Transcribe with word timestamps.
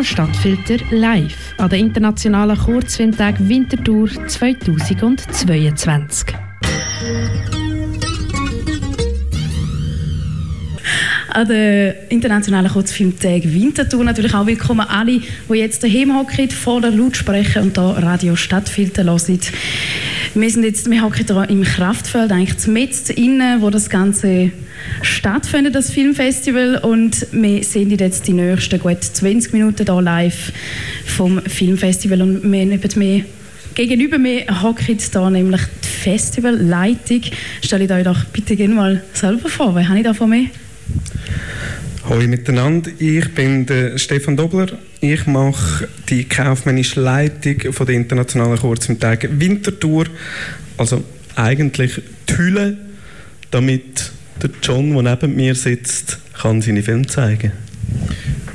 Radio 0.00 0.12
Stadtfilter 0.12 0.78
live 0.92 1.54
an 1.58 1.68
der 1.68 1.78
internationalen 1.78 2.56
Kurzfilmtag 2.56 3.34
Winterthur 3.38 4.08
2022. 4.28 6.34
an 11.32 11.48
der 11.48 12.10
internationalen 12.10 12.70
Kurzfilmtag 12.70 13.42
Winterthur. 13.44 14.02
Natürlich 14.02 14.34
auch 14.34 14.46
willkommen 14.46 14.86
alle, 14.88 15.20
die 15.20 15.54
jetzt 15.54 15.84
daheim 15.84 16.16
hocken, 16.16 16.48
vor 16.48 16.80
der 16.80 16.92
Lautsprecher 16.92 17.60
und 17.60 17.76
hier 17.76 18.02
Radio 18.02 18.36
Stadtfilter 18.36 19.04
hören. 19.04 19.40
Wir 20.32 20.50
sind 20.50 20.64
jetzt, 20.64 20.90
wir 20.90 21.14
hier 21.14 21.50
im 21.50 21.62
Kraftfeld, 21.62 22.32
eigentlich 22.32 22.66
mitten 22.68 23.12
innen, 23.12 23.60
wo 23.60 23.68
das 23.68 23.90
Ganze 23.90 24.50
stattfindet, 25.02 25.74
das 25.74 25.90
Filmfestival. 25.90 26.78
Und 26.78 27.26
wir 27.32 27.62
sehen 27.64 27.90
jetzt 27.90 28.26
die 28.26 28.32
nächsten 28.32 28.78
gut 28.78 29.02
20 29.02 29.52
Minuten 29.52 29.84
hier 29.86 30.02
live 30.02 30.52
vom 31.06 31.40
Filmfestival. 31.42 32.22
Und 32.22 32.42
wir 32.42 32.66
nehmen 32.66 32.80
mehr 32.96 33.22
Gegenüber 33.74 34.18
mir 34.18 34.62
hockt 34.62 34.82
hier 34.82 35.30
nämlich 35.30 35.60
die 35.84 35.88
Festivalleitung. 35.88 37.22
Stelle 37.62 37.84
ich 37.84 37.90
euch 37.90 38.04
doch 38.04 38.24
bitte 38.26 38.56
gerne 38.56 38.74
mal 38.74 39.04
selber 39.12 39.48
vor. 39.48 39.74
Wer 39.74 39.88
habe 39.88 39.98
ich 39.98 40.04
da 40.04 40.12
von 40.12 40.30
mir? 40.30 40.46
Hallo 42.08 42.26
miteinander, 42.26 42.90
ich 42.98 43.32
bin 43.34 43.66
der 43.66 43.96
Stefan 43.98 44.36
Dobler. 44.36 44.66
Ich 45.00 45.26
mache 45.26 45.88
die 46.08 46.24
kaufmännische 46.24 47.00
Leitung 47.00 47.72
von 47.72 47.86
der 47.86 47.94
internationalen 47.94 48.58
Kurzmittag 48.58 49.28
Wintertour. 49.30 50.06
Also 50.76 51.04
eigentlich 51.36 52.02
die 52.28 52.36
Hülle, 52.36 52.76
damit 53.52 54.10
der 54.42 54.50
John, 54.62 54.92
der 54.92 55.02
neben 55.02 55.36
mir 55.36 55.54
sitzt, 55.54 56.18
kann 56.40 56.62
seine 56.62 56.82
Filme 56.82 57.06
zeigen. 57.06 57.52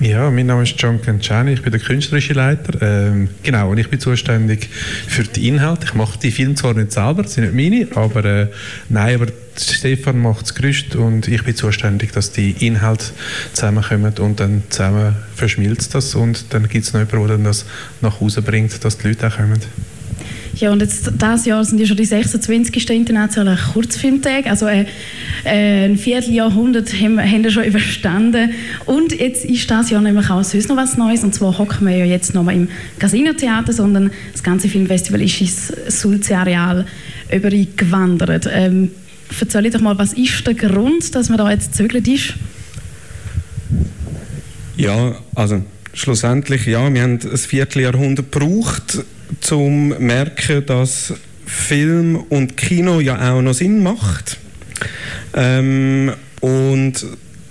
Ja, 0.02 0.30
mein 0.30 0.46
Name 0.46 0.64
ist 0.64 0.76
John 0.78 1.02
Canciani, 1.02 1.54
ich 1.54 1.62
bin 1.62 1.72
der 1.72 1.80
künstlerische 1.80 2.34
Leiter. 2.34 2.82
Ähm, 2.82 3.30
genau, 3.44 3.72
und 3.72 3.78
ich 3.78 3.90
bin 3.90 4.00
zuständig 4.00 4.70
für 5.08 5.24
die 5.24 5.48
Inhalte. 5.48 5.86
Ich 5.86 5.94
mache 5.94 6.20
die 6.20 6.32
Filme 6.32 6.56
zwar 6.56 6.74
nicht 6.74 6.92
selber, 6.92 7.24
das 7.24 7.34
sind 7.34 7.54
nicht 7.54 7.72
meine, 7.72 7.88
aber 7.96 8.26
äh, 8.26 8.48
nein, 8.90 9.16
aber 9.16 9.28
Stefan 9.58 10.20
macht 10.20 10.44
das 10.44 10.54
Gerüst 10.54 10.96
und 10.96 11.28
ich 11.28 11.44
bin 11.44 11.56
zuständig, 11.56 12.12
dass 12.12 12.32
die 12.32 12.52
Inhalte 12.66 13.06
zusammenkommen 13.54 14.14
und 14.20 14.40
dann 14.40 14.64
zusammen 14.70 15.16
verschmilzt 15.34 15.96
das 15.96 16.14
und 16.14 16.54
dann 16.54 16.68
gibt 16.68 16.86
es 16.86 16.94
noch 16.94 17.00
jemanden, 17.00 17.44
der 17.44 17.52
das 17.52 17.66
nach 18.02 18.20
Hause 18.20 18.42
bringt, 18.42 18.84
dass 18.84 18.98
die 18.98 19.08
Leute 19.08 19.28
auch 19.28 19.38
kommen. 19.38 19.62
Ja, 20.56 20.72
und 20.72 20.82
jetzt, 20.82 21.12
dieses 21.22 21.46
Jahr 21.46 21.66
sind 21.66 21.80
ja 21.80 21.86
schon 21.86 21.98
die 21.98 22.06
26. 22.06 22.90
internationalen 22.92 23.60
Kurzfilmtage. 23.74 24.50
Also 24.50 24.68
äh, 24.68 24.86
äh, 25.44 25.86
ein 25.86 25.98
Vierteljahrhundert 25.98 26.94
haben, 26.94 27.20
haben 27.20 27.44
wir 27.44 27.52
schon 27.52 27.66
überstanden. 27.66 28.52
Und 28.86 29.20
jetzt 29.20 29.44
ist 29.44 29.70
das 29.70 29.90
Jahr 29.90 30.02
nämlich 30.02 30.30
auch 30.30 30.44
sonst 30.44 30.70
noch 30.70 30.78
was 30.78 30.96
Neues. 30.96 31.24
Und 31.26 31.36
zwar 31.36 31.58
hocken 31.58 31.86
wir 31.88 31.98
ja 31.98 32.06
jetzt 32.06 32.34
noch 32.34 32.44
mal 32.44 32.56
im 32.56 32.70
Casino-Theater, 33.00 33.74
sondern 33.74 34.12
das 34.32 34.44
ganze 34.44 34.70
Filmfestival 34.70 35.22
ist 35.22 35.42
ins 35.42 35.74
Sulze-Areal 35.90 36.86
übergewandert. 37.34 38.48
Ähm, 38.50 38.92
erzähl 39.38 39.70
doch 39.70 39.82
mal, 39.82 39.98
was 39.98 40.14
ist 40.14 40.48
der 40.48 40.54
Grund, 40.54 41.14
dass 41.16 41.28
man 41.28 41.38
da 41.38 41.52
jetzt 41.52 41.76
zögert 41.76 42.08
ist? 42.08 42.34
Ja, 44.78 45.16
also 45.36 45.64
schlussendlich, 45.94 46.66
ja, 46.66 46.94
wir 46.94 47.02
haben 47.02 47.20
ein 47.22 47.38
Vierteljahrhundert 47.38 48.32
gebraucht, 48.32 49.00
zum 49.42 49.90
merken, 50.00 50.66
dass 50.66 51.14
Film 51.46 52.18
und 52.30 52.58
Kino 52.58 53.00
ja 53.00 53.34
auch 53.34 53.42
noch 53.42 53.54
Sinn 53.54 53.84
macht. 53.84 54.38
Ähm, 55.34 56.12
und 56.42 57.06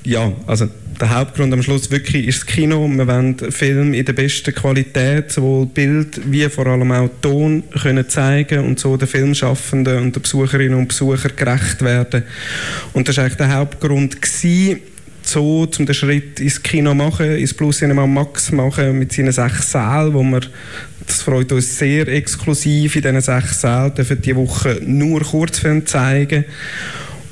ja, 0.04 0.32
also 0.46 0.68
der 1.00 1.10
Hauptgrund 1.10 1.52
am 1.52 1.62
Schluss 1.62 1.90
wirklich 1.90 2.26
ist 2.26 2.42
das 2.42 2.46
Kino. 2.46 2.88
Wir 2.88 3.06
wollen 3.06 3.36
Film 3.36 3.94
in 3.94 4.04
der 4.04 4.12
besten 4.12 4.54
Qualität, 4.54 5.32
sowohl 5.32 5.66
Bild 5.66 6.20
wie 6.30 6.48
vor 6.48 6.66
allem 6.66 6.92
auch 6.92 7.10
Ton 7.20 7.64
können 7.82 8.08
zeigen 8.08 8.60
und 8.60 8.78
so 8.78 8.96
den 8.96 9.08
Filmschaffenden 9.08 9.98
und 9.98 10.16
den 10.16 10.22
Besucherinnen 10.22 10.78
und 10.78 10.88
Besuchern 10.88 11.32
gerecht 11.36 11.82
werden. 11.82 12.22
Und 12.92 13.08
das 13.08 13.16
war 13.16 13.24
eigentlich 13.24 13.38
der 13.38 13.54
Hauptgrund 13.54 14.20
gewesen, 14.20 14.80
so, 15.22 15.66
um 15.78 15.86
den 15.86 15.94
Schritt 15.94 16.38
ins 16.38 16.62
Kino 16.62 16.94
machen, 16.94 17.36
ins 17.36 17.54
Plus 17.54 17.78
Cinema 17.78 18.06
Max 18.06 18.52
machen, 18.52 18.98
mit 18.98 19.12
seinen 19.12 19.32
sechs 19.32 19.72
Sälen, 19.72 20.12
wo 20.12 20.22
wir 20.22 20.42
das 21.06 21.22
freut 21.22 21.52
uns 21.52 21.78
sehr 21.78 22.08
exklusiv 22.08 22.96
in 22.96 23.02
diesen 23.02 23.20
sechs 23.20 23.60
Sälen, 23.60 23.94
dürfen 23.94 24.22
die 24.22 24.36
Woche 24.36 24.80
nur 24.84 25.20
Kurzfilme 25.20 25.84
zeigen. 25.84 26.44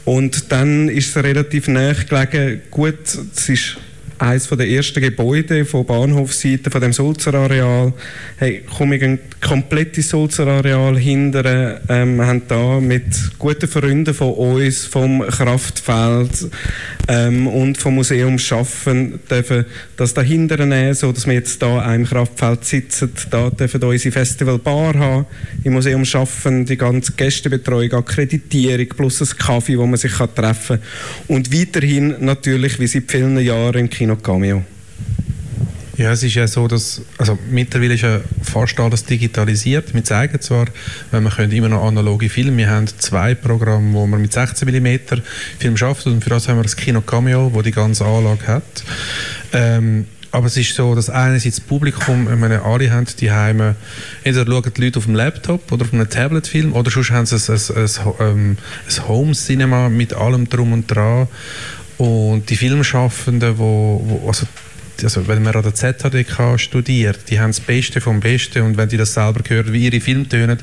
Und 0.05 0.51
dann 0.51 0.89
ist 0.89 1.17
es 1.17 1.23
relativ 1.23 1.69
nahe 1.69 1.95
gelegen, 1.95 2.63
gut, 2.71 2.99
es 3.37 3.49
ist 3.49 3.77
eines 4.23 4.49
der 4.49 4.69
ersten 4.69 5.01
Gebäude 5.01 5.65
von 5.65 5.85
Bahnhofseite 5.85 6.71
von 6.71 6.81
dem 6.81 6.93
Sulzer 6.93 7.35
Areal. 7.35 7.93
Hey, 8.37 8.63
komme 8.77 8.97
ich 8.97 9.03
ein 9.03 9.19
komplettes 9.41 10.11
Sulzer 10.11 10.47
Areal 10.47 10.97
hinter. 10.97 11.81
Ähm, 11.89 12.21
haben 12.21 12.43
da 12.47 12.79
mit 12.79 13.05
guten 13.39 13.67
Freunden 13.67 14.15
von 14.15 14.33
uns 14.35 14.87
vom 14.87 15.23
Kraftfeld 15.23 16.51
ähm, 17.09 17.47
und 17.47 17.79
vom 17.79 17.97
Museum 17.97 18.39
schaffen 18.39 19.21
dürfen 19.31 19.65
das 19.97 20.15
dahinter 20.15 20.65
nehmen, 20.65 20.95
so 20.95 21.13
dass 21.13 21.27
wir 21.27 21.35
jetzt 21.35 21.61
da 21.63 21.95
im 21.95 22.05
Kraftfeld 22.05 22.65
sitzen. 22.65 23.13
Da 23.31 23.51
dürfen 23.51 23.81
wir 23.81 23.89
unsere 23.89 24.13
Festivalbar 24.13 24.95
haben. 24.95 25.27
Im 25.65 25.75
Museum 25.75 26.05
schaffen 26.05 26.65
die 26.65 26.77
ganze 26.77 27.13
Gästebetreuung, 27.13 27.93
Akkreditierung 27.93 28.89
plus 28.89 29.21
ein 29.21 29.37
Kaffee, 29.39 29.79
wo 29.79 29.87
man 29.87 29.97
sich 29.97 30.13
kann 30.13 30.35
treffen 30.35 30.79
kann. 30.79 31.37
Und 31.37 31.53
weiterhin 31.53 32.17
natürlich, 32.21 32.79
wie 32.79 32.87
seit 32.87 33.11
vielen 33.11 33.39
Jahren 33.39 33.81
im 33.81 33.91
Kino 33.91 34.17
Cameo. 34.17 34.63
Ja, 36.03 36.11
es 36.11 36.25
ist 36.25 36.35
ja 36.35 36.49
so, 36.49 36.67
dass 36.67 37.01
also 37.17 37.39
mittlerweile 37.49 37.95
ist 37.95 38.01
ja 38.01 38.21
fast 38.43 38.81
alles 38.81 39.05
digitalisiert. 39.05 39.95
Wir 39.95 40.03
zeigen 40.03 40.41
zwar, 40.41 40.67
wenn 41.13 41.29
können 41.31 41.53
immer 41.53 41.69
noch 41.69 41.85
analoge 41.85 42.29
Filme. 42.29 42.57
Wir 42.57 42.71
haben 42.71 42.89
zwei 42.89 43.37
Programme, 43.37 43.93
wo 43.93 44.05
man 44.09 44.21
mit 44.21 44.33
16 44.33 44.69
mm 44.69 44.99
Film 45.61 45.77
schafft 45.77 46.09
und 46.09 46.25
für 46.25 46.31
das 46.31 46.49
haben 46.49 46.57
wir 46.57 46.65
das 46.65 46.75
Kino 46.75 47.03
Cameo, 47.03 47.55
wo 47.55 47.63
die 47.63 47.71
ganze 47.71 48.05
Anlage 48.05 48.49
hat. 48.49 48.65
Ähm, 49.53 50.09
aber 50.33 50.49
es 50.49 50.57
ist 50.57 50.75
so, 50.75 50.93
dass 50.97 51.09
einerseits 51.09 51.59
das 51.59 51.65
Publikum, 51.65 52.27
ich 52.29 52.37
meine, 52.37 52.63
alle 52.63 52.91
haben 52.91 53.07
die 53.21 53.31
Heime, 53.31 53.77
entweder 54.25 54.51
schauen 54.51 54.73
die 54.77 54.81
Leute 54.81 54.99
auf 54.99 55.05
dem 55.05 55.15
Laptop 55.15 55.71
oder 55.71 55.85
auf 55.85 55.93
einem 55.93 56.11
Tablet-Film 56.11 56.73
oder 56.73 56.91
sonst 56.91 57.13
haben 57.13 57.27
sie 57.27 57.37
ein, 57.37 57.61
ein, 57.77 57.85
ein, 57.85 58.15
ähm, 58.19 58.57
ein 58.89 59.09
Home-Cinema 59.09 59.89
mit 59.89 60.15
allem 60.15 60.49
drum 60.49 60.73
und 60.73 60.89
dran. 60.89 61.29
Und 61.99 62.51
die 62.51 62.57
Filmschaffenden, 62.57 63.57
wo, 63.57 64.03
wo 64.05 64.27
also 64.27 64.47
also 65.03 65.27
wenn 65.27 65.43
man 65.43 65.55
an 65.55 65.63
der 65.63 65.75
ZHDK 65.75 66.59
studiert, 66.59 67.19
die 67.29 67.41
haben 67.41 67.51
das 67.51 67.61
Beste 67.61 68.01
vom 68.01 68.21
Besten 68.21 68.63
und 68.63 68.77
wenn 68.77 68.89
die 68.89 68.97
das 68.97 69.15
selber 69.15 69.41
hören, 69.49 69.73
wie 69.73 69.87
ihre 69.87 70.01
Filme 70.01 70.29
tönen 70.29 70.59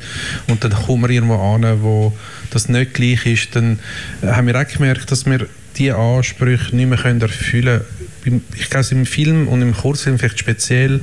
und 0.48 0.64
dann 0.64 0.72
kommen 0.72 1.04
wir 1.04 1.10
irgendwo 1.10 1.36
an, 1.36 1.82
wo 1.82 2.14
das 2.52 2.70
nicht 2.70 2.94
gleich 2.94 3.26
ist, 3.26 3.56
dann 3.56 3.80
haben 4.22 4.48
wir 4.48 4.60
auch 4.60 4.68
gemerkt, 4.68 5.12
dass 5.12 5.26
wir 5.26 5.48
diese 5.78 5.96
Ansprüche 5.96 6.76
nicht 6.76 6.90
mehr 6.90 7.04
erfüllen 7.04 7.82
können. 8.24 8.44
Ich 8.56 8.70
glaube, 8.70 8.88
im 8.92 9.06
Film 9.06 9.48
und 9.48 9.62
im 9.62 9.76
Kurzfilm 9.76 10.20
vielleicht 10.20 10.40
speziell 10.40 11.02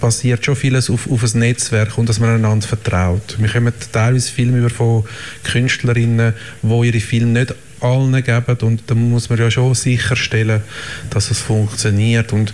basiert 0.00 0.44
schon 0.44 0.56
vieles 0.56 0.90
auf, 0.90 1.10
auf 1.10 1.22
ein 1.22 1.40
Netzwerk 1.40 1.96
und 1.96 2.08
dass 2.08 2.20
man 2.20 2.30
einander 2.30 2.66
vertraut. 2.66 3.36
Wir 3.38 3.48
kommen 3.48 3.72
teilweise 3.92 4.30
Filme 4.30 4.58
über 4.58 4.70
von 4.70 5.04
Künstlerinnen, 5.44 6.34
die 6.62 6.86
ihre 6.86 7.00
Filme 7.00 7.40
nicht 7.40 7.54
allen 7.80 8.22
geben 8.22 8.56
und 8.62 8.82
da 8.86 8.94
muss 8.94 9.28
man 9.28 9.38
ja 9.38 9.50
schon 9.50 9.74
sicherstellen, 9.74 10.62
dass 11.10 11.30
es 11.30 11.40
funktioniert 11.40 12.32
und 12.32 12.52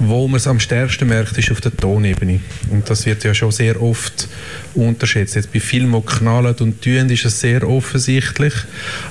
wo 0.00 0.28
man 0.28 0.36
es 0.36 0.46
am 0.46 0.60
stärksten 0.60 1.08
merkt, 1.08 1.36
ist 1.38 1.50
auf 1.50 1.60
der 1.60 1.76
Tonebene. 1.76 2.40
Und 2.70 2.88
das 2.88 3.04
wird 3.04 3.24
ja 3.24 3.34
schon 3.34 3.50
sehr 3.50 3.82
oft 3.82 4.28
unterschätzt. 4.74 5.34
Jetzt 5.34 5.52
bei 5.52 5.60
Filmen, 5.60 6.00
die 6.00 6.06
knallen 6.06 6.54
und 6.60 6.82
tun, 6.82 7.10
ist 7.10 7.24
es 7.24 7.40
sehr 7.40 7.68
offensichtlich. 7.68 8.54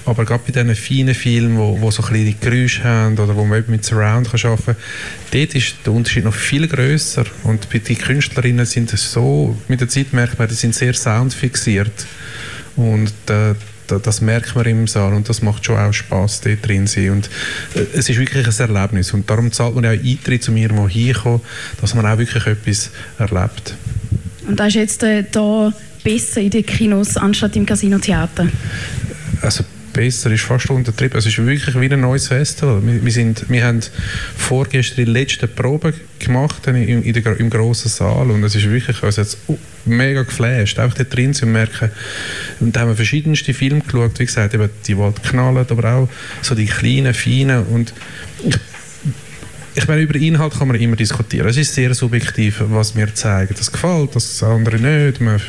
Aber 0.06 0.24
gerade 0.24 0.44
bei 0.46 0.53
diesen 0.53 0.75
feinen 0.75 1.16
Filmen, 1.16 1.58
wo, 1.58 1.79
wo 1.81 1.91
so 1.91 2.02
kleine 2.02 2.34
Geräusche 2.34 2.84
haben 2.85 3.18
oder 3.18 3.35
wo 3.35 3.44
man 3.44 3.64
mit 3.67 3.84
Surround 3.84 4.32
kann 4.32 4.40
arbeiten 4.52 4.66
kann, 4.66 4.76
dort 5.32 5.55
ist 5.55 5.76
der 5.85 5.93
Unterschied 5.93 6.23
noch 6.23 6.34
viel 6.34 6.67
größer. 6.67 7.26
Und 7.43 7.67
den 7.73 7.97
Künstlerinnen 7.97 8.66
sind 8.66 8.93
es 8.93 9.11
so, 9.11 9.58
mit 9.67 9.82
der 9.82 9.90
Zeit 9.90 10.14
merkt 10.14 10.40
man, 10.40 10.47
die 10.47 10.55
sind 10.55 10.73
sehr 10.73 10.93
soundfixiert. 10.93 12.05
Und 12.78 13.11
äh, 13.29 13.55
das 13.87 14.22
merkt 14.22 14.55
man 14.55 14.66
im 14.66 14.87
Saal 14.87 15.13
und 15.13 15.29
das 15.29 15.41
macht 15.41 15.66
schon 15.66 15.78
auch 15.78 15.93
Spaß, 15.93 16.41
dort 16.41 16.67
drin 16.67 16.87
zu 16.87 17.01
sein. 17.01 17.11
Und 17.11 17.29
äh, 17.75 17.85
es 17.93 18.09
ist 18.09 18.19
wirklich 18.19 18.47
ein 18.47 18.69
Erlebnis 18.75 19.13
und 19.13 19.29
darum 19.29 19.51
zahlt 19.51 19.75
man 19.75 19.84
ja 19.84 19.91
auch 19.91 20.03
Eintritt 20.03 20.43
zu 20.43 20.51
mir, 20.51 20.69
wo 20.75 20.87
hinkommen, 20.87 21.41
dass 21.81 21.93
man 21.93 22.05
auch 22.05 22.17
wirklich 22.17 22.45
etwas 22.45 22.91
erlebt. 23.17 23.75
Und 24.47 24.59
das 24.59 24.69
ist 24.69 24.75
jetzt 24.75 25.03
äh, 25.03 25.23
da 25.31 25.73
besser 26.03 26.41
in 26.41 26.49
den 26.49 26.66
Kinos 26.66 27.17
anstatt 27.17 27.55
im 27.55 27.66
Casino-Theater? 27.66 28.47
Also 29.41 29.63
besser 29.97 30.29
ist 30.29 30.44
fast 30.44 30.70
untertrieben. 30.70 31.17
Es 31.17 31.26
ist 31.26 31.44
wirklich 31.44 31.79
wie 31.79 31.91
ein 31.91 31.99
neues 31.99 32.28
Festival. 32.28 32.85
Wir, 32.85 33.03
wir, 33.03 33.11
sind, 33.11 33.49
wir 33.49 33.66
haben 33.66 33.82
vorgestern 34.38 35.05
die 35.05 35.11
letzte 35.11 35.47
Probe 35.47 35.91
gemacht 36.20 36.67
in, 36.67 37.02
in 37.02 37.14
der, 37.14 37.40
im 37.40 37.49
grossen 37.49 37.90
Saal 37.90 38.29
und 38.29 38.44
es 38.44 38.53
ist 38.53 38.70
wirklich, 38.70 39.02
also 39.02 39.22
jetzt 39.22 39.40
mega 39.85 40.22
geflasht, 40.22 40.78
einfach 40.78 40.97
da 40.97 41.03
drin 41.03 41.34
zu 41.34 41.47
merken. 41.47 41.90
Und 42.59 42.76
da 42.76 42.82
haben 42.82 42.90
wir 42.90 42.96
verschiedenste 42.96 43.55
Filme 43.55 43.82
geschaut, 43.82 44.20
wie 44.20 44.26
gesagt, 44.26 44.53
eben 44.53 44.70
die, 44.85 44.94
die 44.94 45.29
knallen, 45.29 45.66
aber 45.67 45.94
auch 45.94 46.09
so 46.43 46.53
die 46.53 46.67
kleinen, 46.67 47.16
feinen 47.16 47.66
und 47.66 47.91
ich 48.46 48.55
ich 49.78 49.88
meine, 49.88 50.02
über 50.02 50.16
Inhalt 50.16 50.56
kann 50.58 50.70
man 50.70 50.78
immer 50.78 50.96
diskutieren. 50.96 51.47
Es 51.47 51.56
ist 51.56 51.76
sehr 51.76 51.94
subjektiv, 51.94 52.64
was 52.70 52.96
wir 52.96 53.14
zeigen. 53.14 53.53
Das 53.56 53.72
gefällt, 53.72 54.16
das 54.16 54.41
andere 54.41 54.78
nicht. 54.78 55.22
Man, 55.22 55.40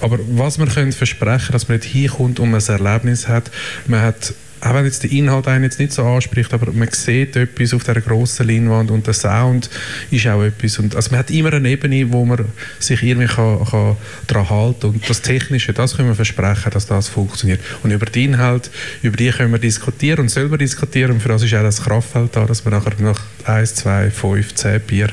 aber 0.00 0.18
was 0.32 0.58
wir 0.58 0.66
können 0.66 0.92
versprechen, 0.92 1.52
dass 1.52 1.66
man 1.66 1.78
nicht 1.78 1.88
hinkommt 1.88 2.38
und 2.38 2.50
man 2.50 2.60
ein 2.60 2.84
Erlebnis 2.84 3.28
hat, 3.28 3.50
man 3.86 4.02
hat 4.02 4.34
auch 4.60 4.74
wenn 4.74 4.84
jetzt 4.84 5.02
der 5.02 5.10
Inhalt 5.10 5.48
einen 5.48 5.64
jetzt 5.64 5.78
nicht 5.78 5.92
so 5.92 6.04
anspricht, 6.04 6.52
aber 6.52 6.72
man 6.72 6.88
sieht 6.90 7.36
etwas 7.36 7.72
auf 7.72 7.84
dieser 7.84 8.00
grossen 8.00 8.46
Leinwand 8.46 8.90
und 8.90 9.06
der 9.06 9.14
Sound 9.14 9.70
ist 10.10 10.26
auch 10.26 10.42
etwas. 10.42 10.78
Und, 10.78 10.94
also 10.94 11.10
man 11.10 11.20
hat 11.20 11.30
immer 11.30 11.52
eine 11.52 11.68
Ebene, 11.68 12.12
wo 12.12 12.24
man 12.24 12.44
sich 12.78 13.02
irgendwie 13.02 13.26
kann, 13.26 13.64
kann 13.64 13.96
daran 14.26 14.50
halten 14.50 14.86
und 14.86 15.08
das 15.08 15.22
Technische, 15.22 15.72
das 15.72 15.96
können 15.96 16.08
wir 16.08 16.14
versprechen, 16.14 16.70
dass 16.72 16.86
das 16.86 17.08
funktioniert. 17.08 17.60
Und 17.82 17.90
über 17.90 18.06
den 18.06 18.34
Inhalt, 18.34 18.70
über 19.02 19.16
die 19.16 19.30
können 19.30 19.52
wir 19.52 19.58
diskutieren 19.58 20.20
und 20.20 20.28
selber 20.28 20.58
diskutieren 20.58 21.12
und 21.12 21.20
für 21.20 21.28
das 21.28 21.42
ist 21.42 21.54
auch 21.54 21.62
das 21.62 21.82
Kraftfeld 21.82 22.36
da, 22.36 22.44
dass 22.44 22.64
man 22.64 22.74
nachher 22.74 22.92
nach 22.98 23.20
1, 23.44 23.74
2, 23.74 24.10
5, 24.10 24.54
10 24.54 24.80
Bier 24.80 25.08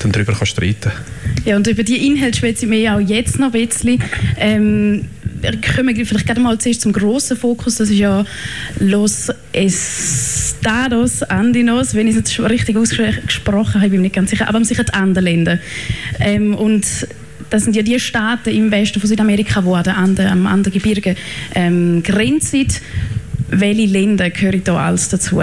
dann 0.00 0.12
darüber 0.12 0.32
kann 0.32 0.46
streiten 0.46 0.92
Ja, 1.44 1.56
und 1.56 1.66
über 1.66 1.82
die 1.82 2.06
Inhalte 2.06 2.38
schwätze 2.38 2.66
ich 2.66 2.90
auch 2.90 3.00
jetzt 3.00 3.38
noch 3.38 3.52
ein 3.52 3.66
bisschen. 3.66 4.02
Ähm, 4.38 5.06
kommen 5.74 5.96
wir 5.96 6.06
vielleicht 6.06 6.26
gerade 6.26 6.40
mal 6.40 6.58
zuerst 6.58 6.82
zum 6.82 6.92
grossen 6.92 7.36
Fokus, 7.36 7.76
das 7.76 7.90
ist 7.90 7.98
ja 7.98 8.24
Los 8.78 9.30
Estados 9.52 11.22
Andinos, 11.22 11.94
wenn 11.94 12.08
ich 12.08 12.16
es 12.16 12.38
richtig 12.40 12.76
ausgesprochen 12.76 13.80
habe, 13.80 13.90
bin 13.90 14.00
ich 14.00 14.02
nicht 14.02 14.14
ganz 14.14 14.30
sicher, 14.30 14.48
aber 14.48 14.62
sicher 14.64 14.84
die 14.84 14.92
Andenländer. 14.92 15.58
Ähm, 16.20 16.54
und 16.54 16.86
das 17.50 17.64
sind 17.64 17.74
ja 17.74 17.82
die 17.82 17.98
Staaten 17.98 18.50
im 18.50 18.70
Westen 18.70 19.00
von 19.00 19.08
Südamerika, 19.08 19.60
die 19.60 19.68
an 19.68 19.84
der 19.84 19.96
Ande, 19.96 20.30
am 20.30 20.46
Andengebirge 20.46 21.16
ähm, 21.54 22.02
grenzen. 22.02 22.66
Welche 23.48 23.86
Länder 23.86 24.30
gehören 24.30 24.62
da 24.62 24.76
alles 24.76 25.08
dazu? 25.08 25.42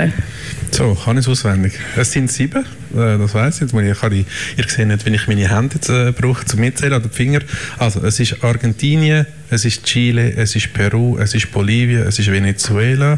So, 0.78 0.94
kann 0.94 1.18
ich 1.18 1.26
es 1.26 1.28
auswendig. 1.28 1.74
Es 1.96 2.12
sind 2.12 2.32
sieben, 2.32 2.64
äh, 2.94 3.18
das 3.18 3.34
weiß 3.34 3.62
ich. 3.64 3.72
Jetzt 3.72 4.00
kann 4.00 4.12
ich, 4.12 4.28
ihr 4.58 4.66
seht 4.68 4.88
nicht, 4.88 5.04
wenn 5.08 5.14
ich 5.16 5.28
meine 5.28 5.50
Hände 5.50 5.74
jetzt, 5.74 5.90
äh, 5.90 6.12
brauche 6.12 6.46
zum 6.46 6.60
Mitzählen 6.60 6.94
oder 6.94 7.08
die 7.08 7.16
Finger. 7.16 7.40
Also, 7.80 8.06
es 8.06 8.20
ist 8.20 8.44
Argentinien, 8.44 9.26
es 9.50 9.66
ist 9.66 9.86
Chile, 9.86 10.36
es 10.36 10.56
ist 10.56 10.72
Peru, 10.74 11.18
es 11.18 11.34
ist 11.34 11.52
Bolivien, 11.52 12.04
es 12.04 12.20
ist 12.20 12.32
Venezuela, 12.32 13.18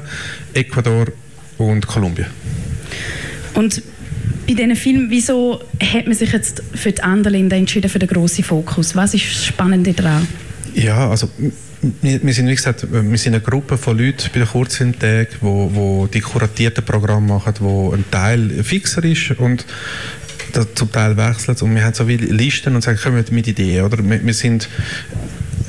Ecuador 0.53 1.07
und 1.57 1.85
Kolumbien. 1.85 2.27
Und 3.55 3.83
bei 4.47 4.53
diesen 4.53 4.77
Filmen, 4.77 5.09
wieso 5.09 5.61
hat 5.83 6.05
man 6.05 6.15
sich 6.15 6.31
jetzt 6.31 6.63
für 6.75 6.93
die 6.93 7.03
anderen 7.03 7.51
entschieden, 7.51 7.89
für 7.89 7.99
den 7.99 8.07
grossen 8.07 8.45
Fokus? 8.45 8.95
Was 8.95 9.13
ist 9.13 9.35
das 9.35 9.45
Spannende 9.47 9.91
daran? 9.91 10.25
Ja, 10.75 11.09
also 11.09 11.29
wir, 11.81 12.23
wir, 12.23 12.33
sind, 12.33 12.47
wie 12.47 12.55
gesagt, 12.55 12.85
wir 12.91 13.17
sind 13.17 13.33
eine 13.33 13.43
Gruppe 13.43 13.77
von 13.77 13.97
Leuten 13.97 14.29
bei 14.33 14.39
den 14.39 14.47
Kurzfilmtagen, 14.47 15.35
wo, 15.41 15.71
wo 15.73 16.07
die 16.07 16.21
kuratierten 16.21 16.83
Programme 16.83 17.27
machen, 17.27 17.53
wo 17.59 17.93
ein 17.93 18.03
Teil 18.11 18.63
fixer 18.63 19.03
ist 19.03 19.31
und 19.31 19.65
zum 20.75 20.91
Teil 20.91 21.15
wechselt 21.15 21.61
und 21.61 21.75
wir 21.75 21.83
haben 21.83 21.93
so 21.93 22.05
viele 22.05 22.25
Listen 22.25 22.75
und 22.75 22.81
sagen, 22.81 22.99
kommen 23.01 23.23
mit 23.31 23.47
Ideen, 23.47 23.85
oder? 23.85 23.97
Wir, 24.03 24.25
wir 24.25 24.33
sind 24.33 24.67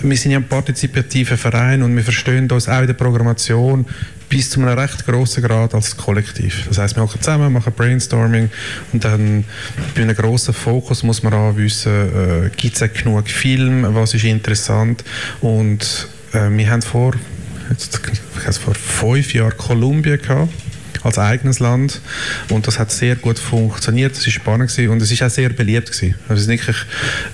wir 0.03 0.17
sind 0.17 0.33
ja 0.33 0.39
ein 0.39 0.49
partizipativer 0.49 1.37
Verein 1.37 1.83
und 1.83 1.95
wir 1.95 2.03
verstehen 2.03 2.51
uns 2.51 2.69
auch 2.69 2.81
in 2.81 2.87
der 2.87 2.95
Programmation 2.95 3.87
bis 4.29 4.51
zu 4.51 4.61
einem 4.61 4.79
recht 4.79 5.05
grossen 5.05 5.43
Grad 5.43 5.75
als 5.75 5.97
Kollektiv. 5.97 6.67
Das 6.69 6.79
heißt, 6.79 6.97
wir 6.97 7.03
machen 7.03 7.21
zusammen, 7.21 7.53
machen 7.53 7.73
Brainstorming 7.75 8.49
und 8.93 9.05
dann 9.05 9.45
bei 9.95 10.03
einem 10.03 10.15
grossen 10.15 10.55
Fokus 10.55 11.03
muss 11.03 11.23
man 11.23 11.35
auch 11.35 11.57
wissen, 11.57 11.93
äh, 11.93 12.51
gibt 12.57 12.81
es 12.81 12.93
genug 12.93 13.29
Film, 13.29 13.87
was 13.95 14.15
ist 14.15 14.25
interessant 14.25 15.05
und 15.41 16.09
äh, 16.33 16.49
wir 16.49 16.71
haben 16.71 16.83
vor, 16.83 17.15
jetzt, 17.71 18.01
vor 18.59 18.75
fünf 18.75 19.35
Jahren 19.35 19.57
Kolumbien 19.57 20.21
gehabt 20.21 20.53
als 21.03 21.19
eigenes 21.19 21.59
Land. 21.59 22.01
Und 22.51 22.67
das 22.67 22.79
hat 22.79 22.91
sehr 22.91 23.17
gut 23.17 23.39
funktioniert, 23.39 24.17
es 24.17 24.27
war 24.27 24.33
spannend 24.33 24.71
gewesen. 24.71 24.91
Und 24.91 25.03
es 25.03 25.11
ist 25.11 25.23
auch 25.23 25.31
sehr 25.31 25.51
beliebt 25.51 25.93
gewesen. 25.93 26.15
Also 26.29 26.35
es 26.35 26.41
ist 26.43 26.49
wirklich 26.49 26.77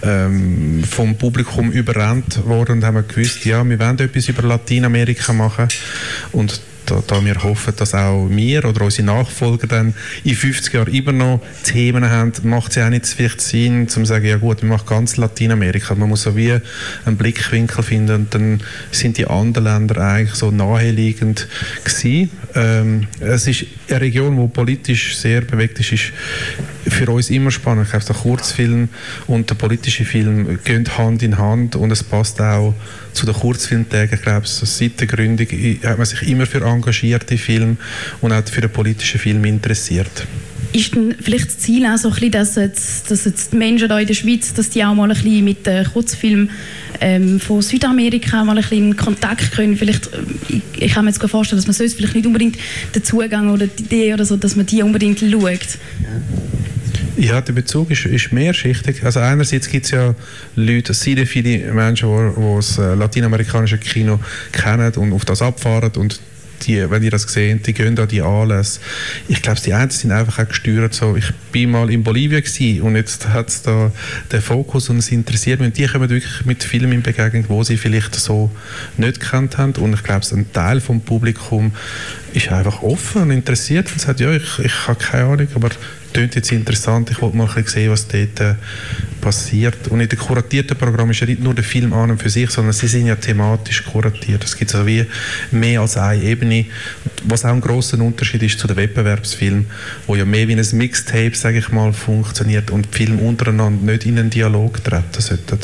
ähm, 0.03 0.85
vom 0.85 1.17
Publikum 1.17 1.71
überrannt 1.71 2.45
worden 2.47 2.73
und 2.73 2.85
haben 2.85 3.07
gewusst, 3.07 3.45
ja, 3.45 3.67
wir 3.69 3.79
wollen 3.79 3.99
etwas 3.99 4.29
über 4.29 4.43
Lateinamerika 4.43 5.33
machen. 5.33 5.69
Und 6.33 6.61
da, 6.87 7.03
da, 7.07 7.25
wir 7.25 7.43
hoffen, 7.43 7.75
dass 7.77 7.95
auch 7.95 8.29
wir 8.31 8.65
oder 8.65 8.85
unsere 8.85 9.07
Nachfolger 9.07 9.67
dann 9.67 9.95
in 10.25 10.35
50 10.35 10.73
Jahren 10.73 10.93
immer 10.93 11.13
noch 11.13 11.41
Themen 11.65 12.09
haben, 12.09 12.33
macht 12.45 12.71
es 12.71 12.77
ja 12.77 12.87
auch 12.87 12.91
nicht 12.91 13.07
vielleicht 13.07 13.41
Sinn, 13.41 13.89
zu 13.89 14.05
sagen, 14.05 14.27
ja 14.27 14.37
gut, 14.37 14.63
wir 14.63 14.69
machen 14.69 14.87
ganz 14.87 15.17
Lateinamerika. 15.17 15.95
Man 15.95 16.09
muss 16.09 16.23
so 16.23 16.37
wie 16.37 16.57
einen 17.05 17.17
Blickwinkel 17.17 17.83
finden 17.83 18.15
und 18.15 18.35
dann 18.35 18.61
sind 18.91 19.19
die 19.19 19.27
anderen 19.27 19.65
Länder 19.65 20.01
eigentlich 20.01 20.35
so 20.35 20.51
naheliegend 20.51 21.49
gewesen. 21.85 22.31
Ähm, 22.55 23.07
es 23.21 23.47
ist 23.47 23.67
eine 23.89 24.01
Region, 24.01 24.41
die 24.41 24.49
politisch 24.49 25.17
sehr 25.17 25.43
bewegt 25.43 25.79
ist, 25.81 25.93
ist 25.93 26.13
für 26.89 27.11
uns 27.11 27.31
immer 27.31 27.51
spannend. 27.51 27.85
Ich 27.85 27.91
glaube, 27.91 28.05
der 28.07 28.17
Kurzfilm 28.17 28.89
und 29.27 29.51
der 29.51 29.55
politische 29.55 30.05
Film 30.05 30.59
gehen 30.65 30.87
Hand 30.97 31.23
in 31.23 31.39
Hand 31.39 31.77
und 31.77 31.91
es 31.91 32.03
passt 32.03 32.41
auch 32.41 32.75
zu 33.13 33.27
den 33.27 33.35
Kurzfilmtagen. 33.35 34.15
Ich 34.15 34.23
glaube, 34.23 34.47
seit 34.47 35.01
der 35.01 35.07
Gründung 35.07 35.47
hat 35.85 35.99
man 35.99 36.07
sich 36.07 36.29
immer 36.29 36.47
für 36.47 36.63
engagierte 36.65 37.39
Filme 37.39 37.77
und 38.21 38.33
auch 38.33 38.45
für 38.45 38.61
den 38.61 38.71
politischen 38.71 39.19
Film 39.19 39.45
interessiert. 39.45 40.27
Ist 40.73 40.95
denn 40.95 41.15
vielleicht 41.21 41.47
das 41.47 41.59
Ziel 41.59 41.87
auch 41.87 41.97
so 41.97 42.09
ein 42.09 42.15
bisschen, 42.15 42.33
dass 42.33 42.57
jetzt, 42.57 43.11
dass 43.11 43.25
jetzt 43.25 43.53
die 43.53 43.57
Menschen 43.57 43.89
hier 43.89 43.99
in 43.99 44.07
der 44.07 44.15
Schweiz, 44.15 44.53
dass 44.53 44.69
die 44.69 44.85
auch 44.85 44.95
mal 44.95 45.11
ein 45.11 45.17
bisschen 45.17 45.45
mit 45.45 45.67
den 45.67 45.85
Kurzfilmen 45.85 46.51
ähm, 47.01 47.41
von 47.41 47.63
Südamerika 47.63 48.45
mal 48.45 48.57
ein 48.57 48.63
bisschen 48.63 48.89
in 48.89 48.97
Kontakt 48.97 49.53
können? 49.53 49.77
Vielleicht, 49.77 50.11
ich, 50.49 50.63
ich 50.83 50.93
kann 50.93 51.05
mir 51.05 51.13
jetzt 51.13 51.25
vorstellen, 51.25 51.59
dass 51.59 51.67
man 51.67 51.75
sonst 51.75 51.95
vielleicht 51.95 52.15
nicht 52.15 52.27
unbedingt 52.27 52.59
den 52.95 53.05
Zugang 53.05 53.51
oder 53.51 53.67
die 53.67 53.85
Idee 53.85 54.15
oder 54.15 54.25
so, 54.25 54.37
dass 54.37 54.57
man 54.57 54.67
die 54.67 54.83
unbedingt 54.83 55.21
schaut. 55.21 55.79
Ja, 57.17 57.41
der 57.41 57.55
Bezug 57.55 57.91
ist, 57.91 58.05
ist 58.05 58.33
mehrschichtig. 58.33 59.03
Also 59.03 59.21
einerseits 59.21 59.69
gibt 59.69 59.87
es 59.87 59.93
ja 59.93 60.15
Leute, 60.55 60.93
sehr 60.93 61.27
viele 61.27 61.73
Menschen, 61.73 62.35
die 62.37 62.57
das 62.57 62.79
äh, 62.79 62.95
lateinamerikanische 62.95 63.79
Kino 63.79 64.21
kennen 64.53 64.93
und 64.95 65.13
auf 65.15 65.25
das 65.25 65.41
abfahren 65.41 65.93
und 65.97 66.21
die, 66.63 66.91
wenn 66.91 67.03
ihr 67.03 67.11
das 67.11 67.23
seht, 67.23 67.67
die 67.67 67.73
gehen 67.73 67.97
da 67.97 68.07
die 68.07 68.23
Anlässe. 68.23 68.81
Ich 69.29 69.43
glaube, 69.43 69.61
die 69.61 69.75
einen 69.75 69.91
sind 69.91 70.13
einfach 70.13 70.39
auch 70.43 70.49
gesteuert. 70.49 70.95
So, 70.95 71.17
ich 71.17 71.31
bin 71.53 71.71
mal 71.71 71.91
in 71.91 72.03
Bolivien 72.03 72.43
und 72.83 72.97
jetzt 72.97 73.29
hat 73.29 73.49
es 73.49 73.63
da 73.63 73.93
den 74.33 74.41
Fokus 74.41 74.89
und 74.89 74.99
es 74.99 75.11
interessiert 75.11 75.61
mich. 75.61 75.69
Und 75.69 75.79
die 75.79 75.87
kommen 75.87 76.09
wirklich 76.09 76.45
mit 76.45 76.65
Filmen 76.65 76.93
in 76.93 77.03
Begegnung, 77.03 77.45
wo 77.49 77.63
sie 77.63 77.77
vielleicht 77.77 78.15
so 78.15 78.51
nicht 78.97 79.21
gekannt 79.21 79.59
haben. 79.59 79.73
Und 79.75 79.95
ich 79.95 80.03
glaube, 80.03 80.27
ein 80.33 80.53
Teil 80.53 80.81
vom 80.81 81.01
Publikum 81.01 81.73
ist 82.37 82.53
einfach 82.53 82.83
offen 82.83 83.23
und 83.23 83.31
interessiert 83.31 83.91
und 83.91 84.01
sagt, 84.01 84.21
ja, 84.21 84.31
ich, 84.31 84.59
ich 84.59 84.87
habe 84.87 84.99
keine 84.99 85.25
Ahnung, 85.25 85.49
aber 85.55 85.71
klingt 86.13 86.35
jetzt 86.35 86.53
interessant, 86.53 87.11
ich 87.11 87.23
wollte 87.23 87.37
mal 87.37 87.49
ein 87.55 87.67
sehen, 87.67 87.91
was 87.91 88.07
dort 88.07 88.41
äh, 88.41 88.55
passiert. 89.23 89.89
Und 89.89 90.01
in 90.01 90.09
den 90.09 90.19
kuratierten 90.19 90.77
Programmen 90.77 91.13
ist 91.13 91.21
ja 91.21 91.27
nicht 91.27 91.43
nur 91.43 91.55
der 91.55 91.65
Film 91.65 91.95
an 91.95 92.11
und 92.11 92.23
für 92.23 92.29
sich, 92.29 92.51
sondern 92.51 92.75
sie 92.75 92.89
sind 92.89 93.07
ja 93.07 93.17
thematisch 93.17 93.85
kuratiert. 93.85 94.45
Es 94.45 94.57
gibt 94.57 94.75
also 94.75 94.87
wie 94.87 95.07
mehr 95.51 95.81
als 95.81 95.97
eine 95.97 96.23
Ebene, 96.23 96.67
was 97.25 97.45
auch 97.47 97.51
ein 97.51 97.61
großer 97.61 97.99
Unterschied 98.01 98.43
ist 98.43 98.59
zu 98.59 98.67
den 98.67 98.77
Wettbewerbsfilmen, 98.77 99.67
wo 100.07 100.15
ja 100.15 100.27
mehr 100.27 100.47
wie 100.47 100.57
ein 100.57 100.67
Mixtape, 100.73 101.35
sage 101.35 101.59
ich 101.59 101.71
mal, 101.71 101.95
funktioniert 101.95 102.71
und 102.71 102.87
die 102.93 102.99
Filme 102.99 103.23
untereinander 103.23 103.93
nicht 103.93 104.05
in 104.05 104.19
einen 104.19 104.31
Dialog 104.31 104.85
treten 104.85 105.21
sollten. 105.21 105.59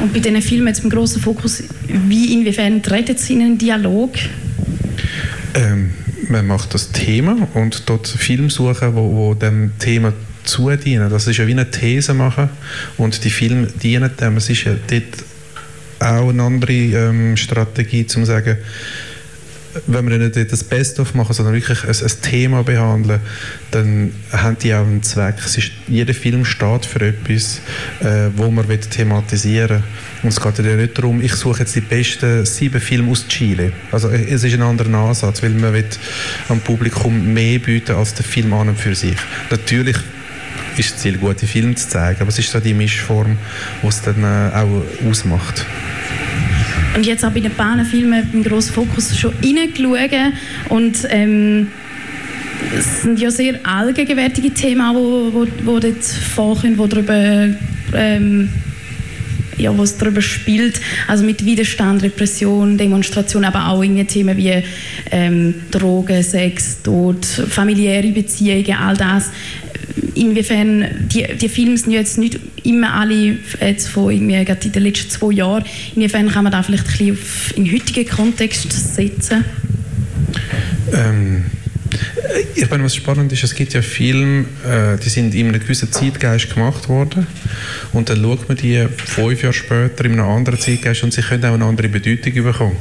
Und 0.00 0.12
bei 0.12 0.20
diesen 0.20 0.42
Filmen 0.42 0.68
jetzt 0.68 0.84
mit 0.84 0.92
grossen 0.92 1.22
Fokus, 1.22 1.62
wie 1.88 2.34
inwiefern 2.34 2.82
treten 2.82 3.16
sie 3.16 3.34
in 3.34 3.40
einen 3.40 3.58
Dialog? 3.58 4.12
Ähm, 5.54 5.92
man 6.28 6.46
macht 6.46 6.72
das 6.74 6.92
Thema 6.92 7.48
und 7.54 7.88
dort 7.88 8.06
Film 8.06 8.48
suchen, 8.48 8.94
wo, 8.94 9.12
wo 9.12 9.34
dem 9.34 9.72
Thema 9.78 10.12
zudienen. 10.44 11.10
Das 11.10 11.26
ist 11.26 11.36
ja 11.36 11.46
wie 11.46 11.52
eine 11.52 11.70
These 11.70 12.14
machen 12.14 12.48
und 12.96 13.22
die 13.24 13.30
Filme 13.30 13.66
dienen 13.66 14.10
dem. 14.18 14.36
Es 14.38 14.48
ist 14.48 14.64
ja 14.64 14.74
dort 14.74 15.24
auch 16.00 16.30
eine 16.30 16.42
andere 16.42 16.72
ähm, 16.72 17.36
Strategie, 17.36 18.02
um 18.02 18.08
zu 18.08 18.24
sagen, 18.24 18.56
wenn 19.86 20.08
wir 20.08 20.18
nicht 20.18 20.52
das 20.52 20.64
Best-of 20.64 21.14
machen, 21.14 21.32
sondern 21.32 21.54
wirklich 21.54 21.82
ein, 21.84 21.90
ein, 21.90 22.22
Thema 22.22 22.62
behandeln, 22.62 23.20
dann 23.70 24.12
haben 24.30 24.56
die 24.58 24.74
auch 24.74 24.86
einen 24.86 25.02
Zweck. 25.02 25.36
Ist, 25.44 25.70
jeder 25.88 26.14
Film 26.14 26.44
steht 26.44 26.86
für 26.86 27.00
etwas, 27.00 27.60
äh, 28.00 28.28
wo 28.36 28.50
man 28.50 28.66
thematisieren 28.68 29.78
will. 29.78 29.82
Und 30.22 30.28
es 30.28 30.40
geht 30.40 30.58
ja 30.58 30.76
nicht 30.76 30.98
darum, 30.98 31.20
ich 31.20 31.34
suche 31.34 31.60
jetzt 31.60 31.74
die 31.74 31.80
besten 31.80 32.44
sieben 32.44 32.80
Filme 32.80 33.10
aus 33.10 33.26
Chile. 33.28 33.72
Also 33.90 34.08
äh, 34.08 34.24
es 34.24 34.44
ist 34.44 34.54
ein 34.54 34.62
anderer 34.62 34.94
Ansatz, 34.94 35.42
weil 35.42 35.50
man 35.50 35.72
will 35.72 35.84
am 36.48 36.60
Publikum 36.60 37.32
mehr 37.32 37.58
bieten 37.58 37.96
als 37.96 38.14
der 38.14 38.24
Film 38.24 38.52
an 38.52 38.68
und 38.68 38.78
für 38.78 38.94
sich. 38.94 39.16
Natürlich 39.50 39.96
ist 40.76 40.94
das 40.94 41.00
Ziel, 41.02 41.18
gute 41.18 41.46
Filme 41.46 41.74
zu 41.74 41.88
zeigen, 41.88 42.20
aber 42.20 42.28
es 42.28 42.38
ist 42.38 42.50
so 42.50 42.60
die 42.60 42.74
Mischform, 42.74 43.36
die 43.82 43.86
es 43.86 44.02
dann 44.02 44.22
äh, 44.22 44.54
auch 44.54 44.82
ausmacht. 45.08 45.66
Und 46.94 47.06
jetzt 47.06 47.24
auch 47.24 47.30
bei 47.30 47.40
den 47.40 47.54
Bahnenfilmen 47.54 48.30
im 48.32 48.42
grossen 48.42 48.74
Fokus 48.74 49.16
schon 49.16 49.32
reingeschaut 49.42 50.32
und 50.68 51.06
ähm, 51.08 51.68
es 52.76 53.02
sind 53.02 53.18
ja 53.18 53.30
sehr 53.30 53.58
allgegenwärtige 53.64 54.50
Themen, 54.50 54.82
die 54.90 54.96
wo, 54.96 55.32
wo, 55.32 55.46
wo 55.64 55.78
dort 55.78 56.04
vorkommen, 56.04 56.78
wo 56.78 56.86
darüber 56.86 57.48
ähm, 57.94 58.48
ja, 59.58 59.76
was 59.76 59.96
darüber 59.98 60.22
spielt, 60.22 60.80
also 61.06 61.24
mit 61.24 61.44
Widerstand, 61.44 62.02
Repression, 62.02 62.78
Demonstration, 62.78 63.44
aber 63.44 63.68
auch 63.68 63.82
in 63.82 64.06
Themen 64.06 64.36
wie 64.36 64.62
ähm, 65.10 65.54
Drogen, 65.70 66.22
Sex, 66.22 66.82
Tod, 66.82 67.24
familiäre 67.24 68.08
Beziehungen, 68.08 68.74
all 68.74 68.96
das. 68.96 69.30
Inwiefern, 70.14 70.86
die, 71.12 71.26
die 71.40 71.48
Filme 71.48 71.76
sind 71.76 71.92
jetzt 71.92 72.18
nicht 72.18 72.40
immer 72.64 72.94
alle 72.94 73.38
jetzt 73.60 73.88
von 73.88 74.12
irgendwie 74.12 74.36
in 74.36 74.72
den 74.72 74.82
letzten 74.82 75.10
zwei 75.10 75.32
Jahren, 75.32 75.64
inwiefern 75.94 76.28
kann 76.30 76.44
man 76.44 76.52
da 76.52 76.62
vielleicht 76.62 76.86
ein 76.86 76.90
bisschen 76.90 77.12
auf, 77.12 77.56
in 77.56 77.64
den 77.64 77.74
heutigen 77.74 78.08
Kontext 78.08 78.72
setzen? 78.94 79.44
Ähm 80.92 81.44
ich 82.54 82.70
meine, 82.70 82.84
was 82.84 82.94
spannend 82.94 83.32
ist, 83.32 83.44
es 83.44 83.54
gibt 83.54 83.74
ja 83.74 83.82
Filme, 83.82 84.44
äh, 84.64 84.96
die 84.98 85.08
sind 85.08 85.34
in 85.34 85.48
einem 85.48 85.60
gewissen 85.60 85.90
Zeitgeist 85.92 86.54
gemacht 86.54 86.88
worden 86.88 87.26
und 87.92 88.08
dann 88.08 88.22
schaut 88.22 88.48
man 88.48 88.56
die 88.56 88.86
fünf 88.96 89.42
Jahre 89.42 89.52
später 89.52 90.04
in 90.04 90.12
einem 90.12 90.28
anderen 90.28 90.58
Zeitgeist 90.58 91.02
und 91.02 91.12
sie 91.12 91.22
können 91.22 91.44
auch 91.44 91.54
eine 91.54 91.64
andere 91.64 91.88
Bedeutung 91.88 92.32
bekommen. 92.32 92.76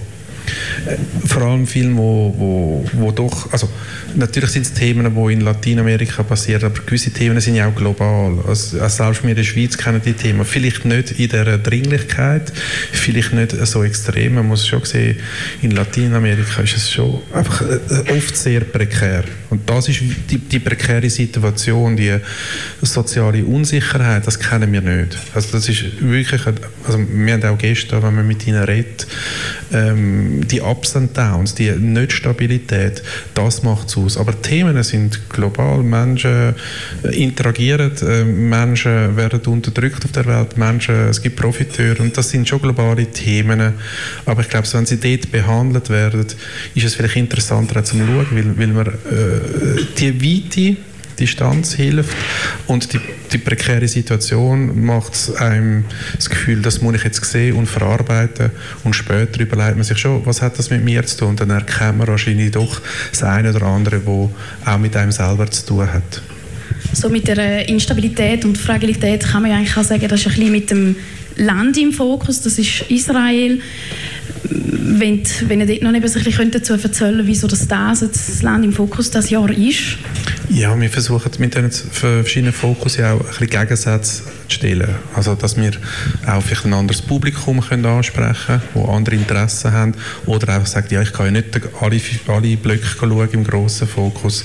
Äh, 0.85 0.97
vor 1.27 1.43
allem 1.43 1.67
Filme, 1.67 1.97
wo, 1.97 2.33
wo, 2.37 2.85
wo 2.93 3.11
doch, 3.11 3.51
also 3.51 3.69
natürlich 4.15 4.51
sind 4.51 4.65
es 4.65 4.73
Themen, 4.73 5.13
die 5.13 5.33
in 5.33 5.41
Lateinamerika 5.41 6.23
passieren, 6.23 6.65
aber 6.65 6.81
gewisse 6.85 7.11
Themen 7.11 7.39
sind 7.39 7.55
ja 7.55 7.67
auch 7.67 7.75
global. 7.75 8.39
Also, 8.47 8.87
selbst 8.87 9.23
wir 9.23 9.29
in 9.29 9.35
der 9.35 9.43
Schweiz 9.43 9.77
kennen 9.77 10.01
die 10.03 10.13
Themen. 10.13 10.45
Vielleicht 10.45 10.85
nicht 10.85 11.11
in 11.11 11.29
der 11.29 11.57
Dringlichkeit, 11.57 12.51
vielleicht 12.91 13.33
nicht 13.33 13.51
so 13.65 13.83
extrem. 13.83 14.35
Man 14.35 14.47
muss 14.47 14.67
schon 14.67 14.83
sehen, 14.85 15.17
in 15.61 15.71
Lateinamerika 15.71 16.61
ist 16.61 16.77
es 16.77 16.91
schon 16.91 17.21
einfach 17.33 17.61
äh, 17.61 18.17
oft 18.17 18.35
sehr 18.35 18.61
prekär. 18.61 19.23
Und 19.49 19.69
das 19.69 19.89
ist 19.89 20.01
die, 20.29 20.37
die 20.37 20.59
prekäre 20.59 21.09
Situation, 21.09 21.95
die 21.95 22.17
soziale 22.81 23.45
Unsicherheit, 23.45 24.25
das 24.25 24.39
kennen 24.39 24.71
wir 24.71 24.81
nicht. 24.81 25.17
Also 25.33 25.49
das 25.51 25.67
ist 25.69 26.01
wirklich, 26.01 26.41
also 26.45 26.99
wir 26.99 27.33
haben 27.33 27.43
auch 27.43 27.57
gestern, 27.57 28.03
wenn 28.03 28.15
man 28.15 28.27
mit 28.27 28.47
ihnen 28.47 28.63
redet, 28.63 29.07
ähm, 29.73 30.47
die 30.47 30.61
Ups 30.61 30.95
und 30.95 31.15
Downs, 31.17 31.55
die 31.55 31.71
Nicht-Stabilität, 31.71 33.01
das 33.33 33.63
macht 33.63 33.89
es 33.89 33.97
aus. 33.97 34.17
Aber 34.17 34.39
Themen 34.41 34.81
sind 34.83 35.29
global, 35.29 35.83
Menschen 35.83 36.55
interagieren, 37.11 37.91
äh, 38.01 38.23
Menschen 38.23 39.15
werden 39.15 39.41
unterdrückt 39.45 40.05
auf 40.05 40.11
der 40.11 40.25
Welt, 40.25 40.57
Menschen, 40.57 40.95
es 41.09 41.21
gibt 41.21 41.35
Profiteure 41.35 41.99
und 41.99 42.17
das 42.17 42.29
sind 42.29 42.47
schon 42.47 42.61
globale 42.61 43.05
Themen. 43.05 43.73
Aber 44.25 44.41
ich 44.41 44.49
glaube, 44.49 44.67
wenn 44.73 44.85
sie 44.85 44.99
dort 44.99 45.31
behandelt 45.31 45.89
werden, 45.89 46.25
ist 46.75 46.85
es 46.85 46.95
vielleicht 46.95 47.15
interessanter 47.15 47.83
zu 47.83 47.97
schauen, 47.97 48.27
weil, 48.31 48.57
weil 48.57 48.67
man 48.67 48.87
äh, 48.87 48.91
die 49.97 50.21
Weite 50.21 50.77
Distanz 51.19 51.73
hilft 51.73 52.15
und 52.67 52.93
die, 52.93 52.99
die 53.31 53.37
prekäre 53.37 53.87
Situation 53.87 54.83
macht 54.85 55.35
einem 55.37 55.85
das 56.15 56.29
Gefühl, 56.29 56.61
das 56.61 56.81
muss 56.81 56.95
ich 56.95 57.03
jetzt 57.03 57.23
sehen 57.23 57.55
und 57.55 57.67
verarbeiten 57.67 58.51
und 58.83 58.95
später 58.95 59.39
überlegt 59.41 59.75
man 59.75 59.83
sich 59.83 59.97
schon, 59.97 60.25
was 60.25 60.41
hat 60.41 60.57
das 60.57 60.69
mit 60.69 60.83
mir 60.83 61.05
zu 61.05 61.17
tun 61.17 61.29
und 61.29 61.39
dann 61.41 61.49
erkennt 61.49 61.97
man 61.97 62.07
wahrscheinlich 62.07 62.51
doch 62.51 62.81
das 63.11 63.23
eine 63.23 63.53
oder 63.53 63.63
andere, 63.63 64.05
wo 64.05 64.31
auch 64.65 64.77
mit 64.77 64.95
einem 64.95 65.11
selber 65.11 65.49
zu 65.49 65.65
tun 65.65 65.91
hat. 65.91 66.21
So 66.93 67.09
mit 67.09 67.27
der 67.27 67.69
Instabilität 67.69 68.43
und 68.43 68.57
Fragilität 68.57 69.23
kann 69.23 69.43
man 69.43 69.51
ja 69.51 69.57
eigentlich 69.57 69.77
auch 69.77 69.83
sagen, 69.83 70.07
das 70.07 70.21
ist 70.21 70.27
ein 70.27 70.33
bisschen 70.33 70.51
mit 70.51 70.71
dem 70.71 70.95
Land 71.37 71.77
im 71.77 71.93
Fokus, 71.93 72.41
das 72.41 72.57
ist 72.57 72.81
Israel 72.89 73.59
wenn, 74.43 75.21
wenn 75.47 75.59
ihr 75.61 75.65
dort 75.65 75.81
noch 75.83 75.93
ein 75.93 76.01
bisschen 76.01 76.51
dazu 76.51 76.73
erzählen 76.73 77.21
wieso 77.25 77.47
das, 77.47 77.67
das 77.67 78.41
Land 78.41 78.65
im 78.65 78.73
Fokus 78.73 79.11
das 79.11 79.29
Jahr 79.29 79.49
ist? 79.49 79.97
Ja, 80.53 80.77
wir 80.77 80.89
versuchen 80.89 81.31
mit 81.37 81.55
diesen 81.55 81.71
verschiedenen 81.71 82.51
Fokus 82.51 82.97
ja 82.97 83.13
auch 83.13 83.21
ein 83.21 83.25
bisschen 83.25 83.49
Gegensätze 83.49 84.23
zu 84.23 84.55
stellen. 84.55 84.95
Also, 85.15 85.33
dass 85.33 85.55
wir 85.55 85.71
auch 86.27 86.41
vielleicht 86.41 86.65
ein 86.65 86.73
anderes 86.73 87.01
Publikum 87.01 87.61
können 87.61 87.85
ansprechen 87.85 88.35
können, 88.45 88.61
das 88.73 88.89
andere 88.89 89.15
Interessen 89.15 89.71
haben. 89.71 89.93
Oder 90.25 90.55
einfach 90.55 90.67
sagen, 90.67 90.87
ja, 90.89 91.01
ich 91.01 91.13
kann 91.13 91.27
ja 91.27 91.31
nicht 91.31 91.57
alle, 91.79 92.01
alle 92.27 92.57
Blöcke 92.57 92.85
schauen 92.85 93.29
im 93.31 93.45
grossen 93.45 93.87
Fokus. 93.87 94.43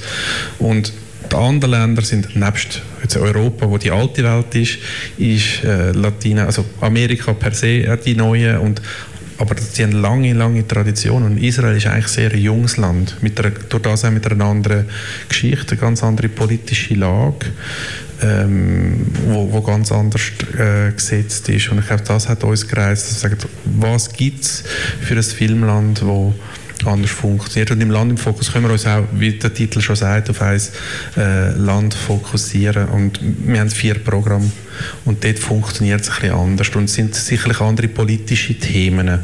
Und 0.61 0.93
die 1.33 1.37
anderen 1.37 1.73
Länder 1.73 2.03
sind 2.03 2.37
nebst 2.37 2.83
jetzt 3.03 3.17
Europa, 3.17 3.69
wo 3.69 3.77
die 3.77 3.91
alte 3.91 4.23
Welt 4.23 4.55
ist, 4.55 4.79
ist 5.19 5.65
äh, 5.65 5.91
Latina, 5.91 6.47
also 6.47 6.65
Amerika 6.81 7.33
per 7.33 7.53
se 7.53 7.99
die 8.05 8.15
neue 8.15 8.61
und 8.61 8.81
aber 9.39 9.55
sie 9.59 9.83
haben 9.83 9.93
lange, 9.93 10.33
lange 10.33 10.67
Tradition 10.67 11.23
und 11.25 11.39
Israel 11.39 11.77
ist 11.77 11.87
eigentlich 11.87 12.09
sehr 12.09 12.33
ein 12.33 12.39
junges 12.39 12.77
Land, 12.77 13.23
mit 13.23 13.39
einer, 13.39 13.51
durch 13.51 13.83
das 13.83 14.05
auch 14.05 14.11
mit 14.11 14.27
einer 14.27 14.45
anderen 14.45 14.87
Geschichte, 15.29 15.73
eine 15.73 15.81
ganz 15.81 16.03
andere 16.03 16.29
politische 16.29 16.95
Lage, 16.95 17.47
ähm, 18.23 19.07
wo, 19.27 19.53
wo 19.53 19.61
ganz 19.61 19.93
anders 19.93 20.23
äh, 20.59 20.93
gesetzt 20.93 21.49
ist 21.49 21.71
und 21.71 21.81
ich 21.81 21.87
glaube, 21.87 22.03
das 22.07 22.29
hat 22.29 22.45
uns 22.45 22.67
gereizt, 22.67 23.11
dass 23.11 23.23
wir 23.23 23.31
sagen, 23.31 23.51
was 23.65 24.13
gibt 24.13 24.45
es 24.45 24.65
für 25.03 25.17
ein 25.17 25.23
Filmland, 25.23 26.05
wo 26.05 26.35
anders 26.85 27.11
funktioniert. 27.11 27.71
Und 27.71 27.81
im 27.81 27.91
Land 27.91 28.11
im 28.11 28.19
Fokus 28.19 28.53
können 28.53 28.67
wir 28.67 28.73
uns 28.73 28.87
auch, 28.87 29.05
wie 29.13 29.33
der 29.33 29.53
Titel 29.53 29.81
schon 29.81 29.97
sagt, 29.97 30.29
auf 30.31 30.43
ein 30.43 30.61
äh, 31.17 31.53
Land 31.53 31.95
fokussieren. 31.95 32.89
Und 32.89 33.19
wir 33.23 33.61
haben 33.61 33.71
vier 33.71 33.95
Programme 33.95 34.51
und 35.05 35.25
dort 35.25 35.39
funktioniert 35.39 36.01
es 36.01 36.11
ein 36.11 36.21
bisschen 36.21 36.37
anders 36.37 36.69
und 36.75 36.85
es 36.85 36.95
sind 36.95 37.15
sicherlich 37.15 37.61
andere 37.61 37.89
politische 37.89 38.55
Themen. 38.55 39.21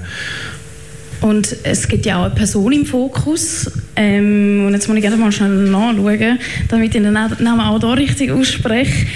Und 1.22 1.56
es 1.62 1.86
gibt 1.86 2.04
ja 2.04 2.20
auch 2.20 2.24
eine 2.24 2.34
Person 2.34 2.72
im 2.72 2.84
Fokus. 2.84 3.70
Ähm, 3.94 4.64
und 4.66 4.74
jetzt 4.74 4.88
muss 4.88 4.96
ich 4.96 5.02
gerne 5.02 5.16
mal 5.16 5.30
schnell 5.30 5.50
nachschauen, 5.50 6.38
damit 6.68 6.86
ich 6.86 7.00
den 7.00 7.12
Namen 7.12 7.60
auch 7.60 7.80
hier 7.80 7.96
richtig 7.96 8.32
ausspreche. 8.32 9.06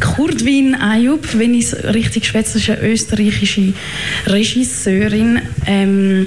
Kurdwin 0.00 0.74
Ayub, 0.74 1.28
wenn 1.36 1.52
ich 1.52 1.66
es 1.66 1.84
richtig 1.84 2.26
schwätze, 2.26 2.56
ist 2.56 2.70
eine 2.70 2.80
österreichische 2.88 3.74
Regisseurin. 4.26 5.40
Ähm, 5.66 6.26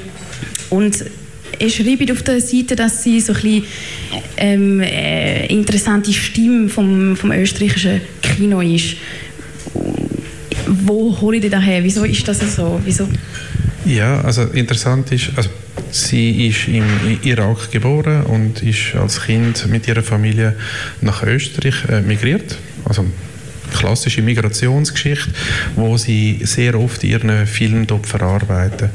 und 0.70 1.04
er 1.60 1.70
schreibt 1.70 2.12
auf 2.12 2.22
der 2.22 2.40
Seite, 2.40 2.76
dass 2.76 3.04
sie 3.04 3.20
so 3.20 3.34
ein 3.34 3.64
ähm, 4.38 4.80
äh, 4.82 5.48
interessante 5.48 6.14
Stimme 6.14 6.70
vom, 6.70 7.16
vom 7.16 7.32
österreichischen 7.32 8.02
Kino 8.22 8.62
ist. 8.62 8.98
Wo 10.86 11.20
hole 11.22 11.38
ich 11.38 11.44
die 11.44 11.50
daher? 11.50 11.84
Wieso 11.84 12.04
ist 12.04 12.28
das 12.28 12.40
so? 12.56 12.80
Wieso? 12.84 13.08
Ja, 13.86 14.22
also 14.22 14.44
interessant 14.44 15.12
ist, 15.12 15.32
also 15.36 15.50
sie 15.92 16.48
ist 16.48 16.68
im 16.68 16.86
Irak 17.24 17.72
geboren 17.72 18.24
und 18.24 18.64
ist 18.64 18.96
als 18.96 19.22
Kind 19.22 19.68
mit 19.68 19.88
ihrer 19.88 20.04
Familie 20.04 20.56
nach 21.02 21.24
Österreich 21.24 21.76
äh, 21.90 22.02
migriert. 22.02 22.58
Also 22.86 23.06
klassische 23.74 24.22
Migrationsgeschichte, 24.22 25.32
wo 25.76 25.98
sie 25.98 26.40
sehr 26.44 26.80
oft 26.80 27.04
ihren 27.04 27.48
Film 27.48 27.88
dort 27.88 28.06
verarbeiten. 28.06 28.90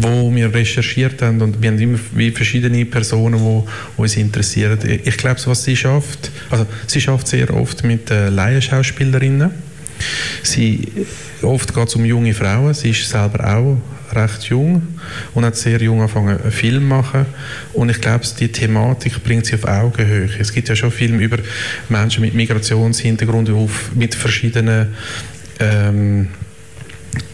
Wo 0.00 0.34
wir 0.34 0.52
recherchiert 0.52 1.22
haben 1.22 1.40
und 1.42 1.62
wir 1.62 1.70
haben 1.70 1.78
immer 1.78 1.98
wie 2.14 2.30
verschiedene 2.30 2.84
Personen, 2.86 3.38
die 3.38 4.00
uns 4.00 4.16
interessieren. 4.16 4.78
Ich 5.04 5.16
glaube, 5.16 5.40
was 5.44 5.64
sie 5.64 5.76
schafft, 5.76 6.30
also 6.50 6.66
sie 6.86 7.00
schafft 7.00 7.28
sehr 7.28 7.54
oft 7.54 7.84
mit 7.84 8.10
äh, 8.10 8.30
Laienschauspielerinnen. 8.30 9.69
Sie, 10.42 10.88
oft 11.42 11.74
geht 11.74 11.88
es 11.88 11.94
um 11.94 12.04
junge 12.04 12.34
Frauen. 12.34 12.74
Sie 12.74 12.90
ist 12.90 13.08
selber 13.08 13.56
auch 13.56 13.76
recht 14.14 14.44
jung 14.44 14.82
und 15.34 15.44
hat 15.44 15.56
sehr 15.56 15.80
jung 15.80 16.00
angefangen, 16.00 16.40
einen 16.40 16.52
Film 16.52 16.82
zu 16.82 16.88
machen. 16.88 17.26
Und 17.72 17.90
ich 17.90 18.00
glaube, 18.00 18.24
die 18.38 18.50
Thematik 18.50 19.22
bringt 19.22 19.46
sie 19.46 19.54
auf 19.54 19.64
Augenhöhe. 19.64 20.28
Es 20.38 20.52
gibt 20.52 20.68
ja 20.68 20.76
schon 20.76 20.90
Filme 20.90 21.22
über 21.22 21.38
Menschen 21.88 22.22
mit 22.22 22.34
Migrationshintergrund, 22.34 23.50
mit 23.94 24.14
verschiedenen 24.14 24.94
ähm, 25.60 26.28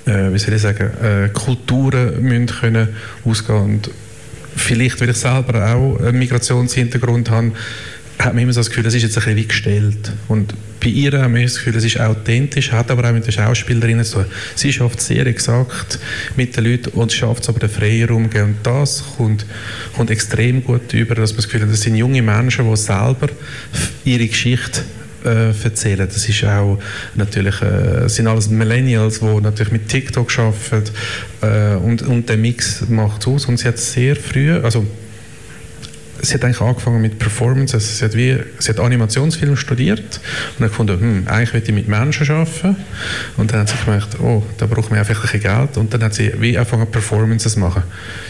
äh, 0.06 0.32
wie 0.32 0.38
soll 0.38 0.54
ich 0.54 0.62
sagen, 0.62 0.90
äh, 1.02 1.28
Kulturen 1.32 2.22
müssen 2.22 2.46
können 2.46 2.88
ausgehen 3.24 3.58
und 3.58 3.90
vielleicht, 4.56 5.00
weil 5.00 5.10
ich 5.10 5.16
selber 5.16 5.74
auch 5.74 6.00
einen 6.00 6.18
Migrationshintergrund 6.18 7.30
habe, 7.30 7.52
hat 8.18 8.34
man 8.34 8.42
immer 8.42 8.52
so 8.52 8.60
das 8.60 8.70
Gefühl, 8.70 8.86
es 8.86 8.94
ist 8.94 9.02
jetzt 9.02 9.18
ein 9.18 9.24
bisschen 9.24 9.36
wie 9.36 9.46
gestellt. 9.46 10.12
Und 10.28 10.54
bei 10.80 10.88
ihr 10.88 11.12
haben 11.20 11.34
wir 11.34 11.42
das 11.42 11.56
Gefühl, 11.56 11.76
es 11.76 11.84
ist 11.84 12.00
authentisch, 12.00 12.72
hat 12.72 12.90
aber 12.90 13.08
auch 13.08 13.12
mit 13.12 13.26
den 13.26 13.32
Schauspielerinnen 13.32 14.04
zu 14.04 14.18
tun. 14.18 14.26
Sie 14.54 14.72
schafft 14.72 15.00
sehr 15.00 15.26
exakt 15.26 15.98
mit 16.36 16.56
den 16.56 16.64
Leuten 16.64 16.90
und 16.90 17.12
schafft 17.12 17.42
es 17.42 17.48
aber 17.48 17.58
den 17.58 17.68
Freiraum. 17.68 18.26
Und 18.26 18.56
das 18.62 19.04
kommt, 19.16 19.46
kommt 19.94 20.10
extrem 20.10 20.64
gut 20.64 20.92
über, 20.92 21.14
dass 21.14 21.30
man 21.30 21.36
das 21.36 21.46
Gefühl 21.46 21.62
hat, 21.62 21.70
das 21.70 21.82
sind 21.82 21.96
junge 21.96 22.22
Menschen, 22.22 22.68
die 22.68 22.76
selber 22.76 23.28
ihre 24.04 24.26
Geschichte 24.26 24.82
äh, 25.24 25.52
erzählen. 25.62 26.08
Das 26.08 26.28
ist 26.28 26.44
auch 26.44 26.78
natürlich, 27.14 27.60
äh, 27.60 28.08
sind 28.08 28.28
alles 28.28 28.48
Millennials, 28.48 29.20
die 29.20 29.40
natürlich 29.40 29.72
mit 29.72 29.88
TikTok 29.88 30.30
arbeiten 30.38 30.90
äh, 31.42 31.76
und, 31.76 32.02
und 32.02 32.28
der 32.28 32.36
Mix 32.36 32.88
macht 32.88 33.22
es 33.22 33.28
aus. 33.28 33.46
Und 33.46 33.58
sie 33.58 33.68
hat 33.68 33.78
sehr 33.78 34.16
früh, 34.16 34.52
also 34.52 34.86
sie 36.26 36.34
hat 36.34 36.44
eigentlich 36.44 36.60
angefangen 36.60 37.00
mit 37.00 37.18
Performances. 37.18 37.98
Sie 37.98 38.04
hat, 38.04 38.14
wie, 38.14 38.38
sie 38.58 38.70
hat 38.70 38.80
Animationsfilm 38.80 39.56
studiert 39.56 40.20
und 40.58 40.64
hat 40.64 40.70
gefunden, 40.70 41.00
hm, 41.00 41.28
eigentlich 41.28 41.52
will 41.52 41.62
ich 41.64 41.72
mit 41.72 41.88
Menschen 41.88 42.30
arbeiten. 42.30 42.76
Und 43.36 43.52
dann 43.52 43.60
hat 43.60 43.68
sie 43.68 43.76
gemerkt, 43.84 44.20
oh, 44.20 44.42
da 44.58 44.66
braucht 44.66 44.90
man 44.90 44.98
einfach 44.98 45.32
ein 45.32 45.40
Geld. 45.40 45.76
Und 45.76 45.92
dann 45.94 46.02
hat 46.02 46.14
sie 46.14 46.32
wie 46.40 46.56
angefangen 46.56 46.90
Performances 46.90 47.54
zu 47.54 47.60
machen. 47.60 47.82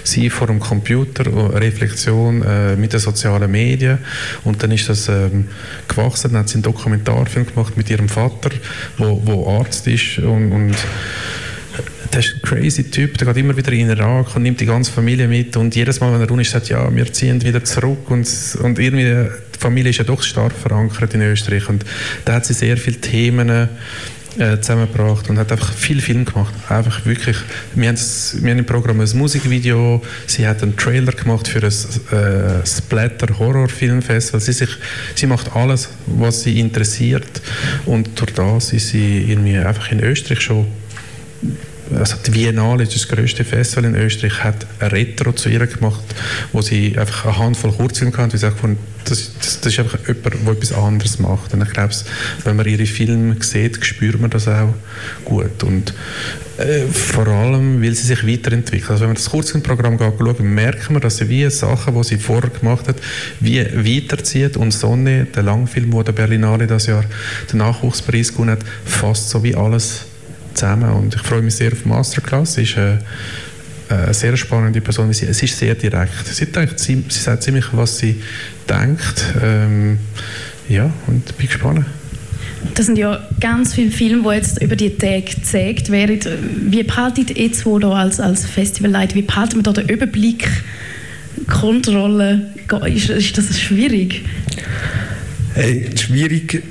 Sie 0.04 0.30
vor 0.30 0.46
dem 0.46 0.60
Computer, 0.60 1.24
Reflexion 1.54 2.42
äh, 2.42 2.76
mit 2.76 2.92
den 2.92 3.00
sozialen 3.00 3.50
Medien. 3.50 3.98
Und 4.44 4.62
dann 4.62 4.70
ist 4.70 4.88
das 4.88 5.08
ähm, 5.08 5.48
gewachsen. 5.88 6.32
Dann 6.32 6.40
hat 6.40 6.48
sie 6.48 6.54
einen 6.54 6.62
Dokumentarfilm 6.62 7.46
gemacht 7.46 7.76
mit 7.76 7.90
ihrem 7.90 8.08
Vater, 8.08 8.50
wo, 8.98 9.20
wo 9.24 9.58
Arzt 9.58 9.86
ist 9.86 10.18
und, 10.18 10.52
und 10.52 10.76
der 12.12 12.20
ist 12.20 12.34
ein 12.34 12.42
crazy 12.42 12.84
Typ, 12.90 13.18
der 13.18 13.26
geht 13.28 13.36
immer 13.38 13.56
wieder 13.56 13.72
in 13.72 13.88
den 13.88 13.98
Irak 13.98 14.34
und 14.36 14.42
nimmt 14.42 14.60
die 14.60 14.66
ganze 14.66 14.90
Familie 14.92 15.28
mit 15.28 15.56
und 15.56 15.74
jedes 15.74 16.00
Mal, 16.00 16.12
wenn 16.12 16.20
er 16.20 16.28
runter 16.28 16.42
ist, 16.42 16.50
sagt 16.50 16.68
ja, 16.68 16.94
wir 16.94 17.12
ziehen 17.12 17.42
wieder 17.42 17.64
zurück 17.64 18.10
und, 18.10 18.28
und 18.62 18.78
irgendwie, 18.78 19.04
die 19.04 19.58
Familie 19.58 19.90
ist 19.90 19.98
ja 19.98 20.04
doch 20.04 20.22
stark 20.22 20.52
verankert 20.52 21.14
in 21.14 21.22
Österreich 21.22 21.68
und 21.68 21.84
da 22.24 22.34
hat 22.34 22.46
sie 22.46 22.54
sehr 22.54 22.76
viele 22.76 22.96
Themen 23.00 23.68
äh, 24.38 24.60
zusammengebracht 24.60 25.30
und 25.30 25.38
hat 25.38 25.50
einfach 25.50 25.72
viel 25.72 26.00
Film 26.00 26.24
gemacht. 26.24 26.52
Einfach 26.68 27.06
wirklich, 27.06 27.36
wir 27.74 27.88
haben, 27.88 27.96
wir 27.96 28.50
haben 28.50 28.58
im 28.58 28.66
Programm 28.66 29.00
ein 29.00 29.08
Musikvideo, 29.14 30.02
sie 30.26 30.46
hat 30.46 30.62
einen 30.62 30.76
Trailer 30.76 31.12
gemacht 31.12 31.48
für 31.48 31.60
ein 31.60 31.72
äh, 32.18 32.66
Splatter-Horror-Filmfestival. 32.66 34.40
Sie, 34.40 34.52
sich, 34.52 34.70
sie 35.14 35.26
macht 35.26 35.56
alles, 35.56 35.88
was 36.06 36.42
sie 36.42 36.60
interessiert 36.60 37.40
und 37.86 38.20
durch 38.20 38.34
das 38.34 38.72
ist 38.74 38.88
sie 38.88 39.24
irgendwie 39.28 39.56
einfach 39.56 39.90
in 39.90 40.00
Österreich 40.00 40.40
schon 40.40 40.66
also 41.94 42.16
die 42.26 42.30
Biennale, 42.30 42.84
das 42.84 43.08
größte 43.08 43.44
Festival 43.44 43.84
in 43.84 43.94
Österreich, 43.94 44.42
hat 44.42 44.66
ein 44.80 44.88
Retro 44.88 45.32
zu 45.32 45.48
ihr 45.48 45.66
gemacht, 45.66 46.02
wo 46.52 46.60
sie 46.62 46.98
einfach 46.98 47.26
eine 47.26 47.38
Handvoll 47.38 47.72
Kurzfilme 47.72 48.16
hatte. 48.16 48.38
Das, 48.38 49.30
das, 49.38 49.60
das 49.60 49.72
ist 49.72 49.78
einfach 49.78 49.98
jemand, 50.06 50.46
der 50.46 50.52
etwas 50.52 50.72
anderes 50.72 51.18
macht. 51.18 51.54
Und 51.54 51.62
ich 51.62 51.70
glaube, 51.72 51.94
wenn 52.44 52.56
man 52.56 52.66
ihre 52.66 52.86
Filme 52.86 53.36
sieht, 53.40 53.84
spürt 53.84 54.20
man 54.20 54.30
das 54.30 54.48
auch 54.48 54.74
gut. 55.24 55.62
Und 55.62 55.94
äh, 56.58 56.86
vor 56.86 57.28
allem, 57.28 57.82
weil 57.82 57.94
sie 57.94 58.06
sich 58.06 58.26
weiterentwickelt. 58.26 58.90
Also 58.90 59.02
wenn 59.02 59.10
man 59.10 59.16
das 59.16 59.30
Kurzfilmprogramm 59.30 59.98
schaut, 59.98 60.40
merkt 60.40 60.90
man, 60.90 61.00
dass 61.00 61.18
sie 61.18 61.28
wie 61.28 61.48
Sachen, 61.50 61.94
die 61.94 62.04
sie 62.04 62.16
vorher 62.16 62.50
gemacht 62.50 62.88
hat, 62.88 62.96
wie 63.40 63.60
weiterzieht. 63.60 64.56
Und 64.56 64.72
Sonne, 64.72 65.26
der 65.26 65.42
Langfilm, 65.42 65.92
wo 65.92 66.02
der 66.02 66.12
Berlinale 66.12 66.66
das 66.66 66.86
Jahr 66.86 67.04
den 67.52 67.58
Nachwuchspreis 67.58 68.32
gewonnen 68.32 68.52
hat, 68.52 68.64
fast 68.84 69.30
so 69.30 69.44
wie 69.44 69.54
alles 69.54 70.05
zusammen 70.56 70.90
und 70.90 71.14
ich 71.14 71.22
freue 71.22 71.42
mich 71.42 71.54
sehr 71.54 71.72
auf 71.72 71.82
die 71.82 71.88
Masterclass. 71.88 72.54
Sie 72.54 72.62
ist 72.62 72.76
eine, 72.76 72.98
eine 73.88 74.14
sehr 74.14 74.36
spannende 74.36 74.80
Person. 74.80 75.12
Sie, 75.12 75.26
es 75.26 75.42
ist 75.42 75.58
sehr 75.58 75.74
direkt. 75.74 76.26
Sie, 76.26 76.46
denkt, 76.46 76.78
sie, 76.78 77.04
sie 77.08 77.20
sagt 77.20 77.42
ziemlich, 77.42 77.66
was 77.72 77.98
sie 77.98 78.22
denkt. 78.68 79.24
Ähm, 79.42 79.98
ja, 80.68 80.90
und 81.06 81.36
bin 81.36 81.46
gespannt. 81.46 81.86
Das 82.74 82.86
sind 82.86 82.98
ja 82.98 83.20
ganz 83.40 83.74
viele 83.74 83.90
Filme, 83.90 84.22
die 84.22 84.36
jetzt 84.36 84.62
über 84.62 84.76
die 84.76 84.90
Tage 84.96 85.22
gezeigt 85.22 85.90
werden. 85.90 86.20
Wie 86.70 86.82
behaltet 86.82 87.30
ihr 87.30 87.46
jetzt 87.46 87.64
wo 87.64 87.78
da 87.78 87.92
als, 87.92 88.18
als 88.18 88.44
Festivalleiter, 88.44 89.14
wie 89.14 89.22
behalten 89.22 89.56
wir 89.56 89.62
da 89.62 89.72
den 89.72 89.88
Überblick, 89.88 90.48
Kontrolle? 91.48 92.50
Ist, 92.86 93.10
ist 93.10 93.38
das 93.38 93.60
schwierig? 93.60 94.24
Hey, 95.54 95.88
schwierig 95.96 96.62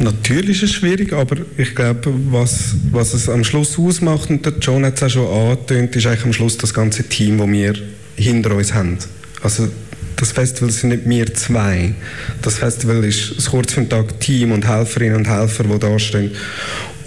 Natürlich 0.00 0.62
ist 0.62 0.70
es 0.70 0.76
schwierig, 0.76 1.12
aber 1.12 1.36
ich 1.56 1.74
glaube, 1.74 2.12
was, 2.30 2.74
was 2.92 3.14
es 3.14 3.28
am 3.28 3.42
Schluss 3.42 3.78
ausmacht, 3.78 4.30
und 4.30 4.46
der 4.46 4.54
John 4.60 4.84
hat 4.84 4.96
es 4.96 5.02
auch 5.02 5.08
schon 5.08 5.26
angetönt, 5.26 5.96
ist 5.96 6.06
eigentlich 6.06 6.24
am 6.24 6.32
Schluss 6.32 6.56
das 6.56 6.72
ganze 6.72 7.02
Team, 7.04 7.38
das 7.38 7.48
wir 7.48 7.74
hinter 8.16 8.54
uns 8.54 8.74
haben. 8.74 8.98
Also 9.42 9.68
das 10.16 10.32
Festival 10.32 10.70
sind 10.70 10.88
nicht 10.90 11.08
wir 11.08 11.34
zwei. 11.34 11.94
Das 12.42 12.58
Festival 12.58 13.04
ist 13.04 13.34
das 13.36 13.50
Kurzfilmtag 13.50 14.20
Team 14.20 14.52
und 14.52 14.66
Helferinnen 14.66 15.16
und 15.16 15.28
Helfer, 15.28 15.64
die 15.64 15.78
da 15.78 15.98
stehen 15.98 16.32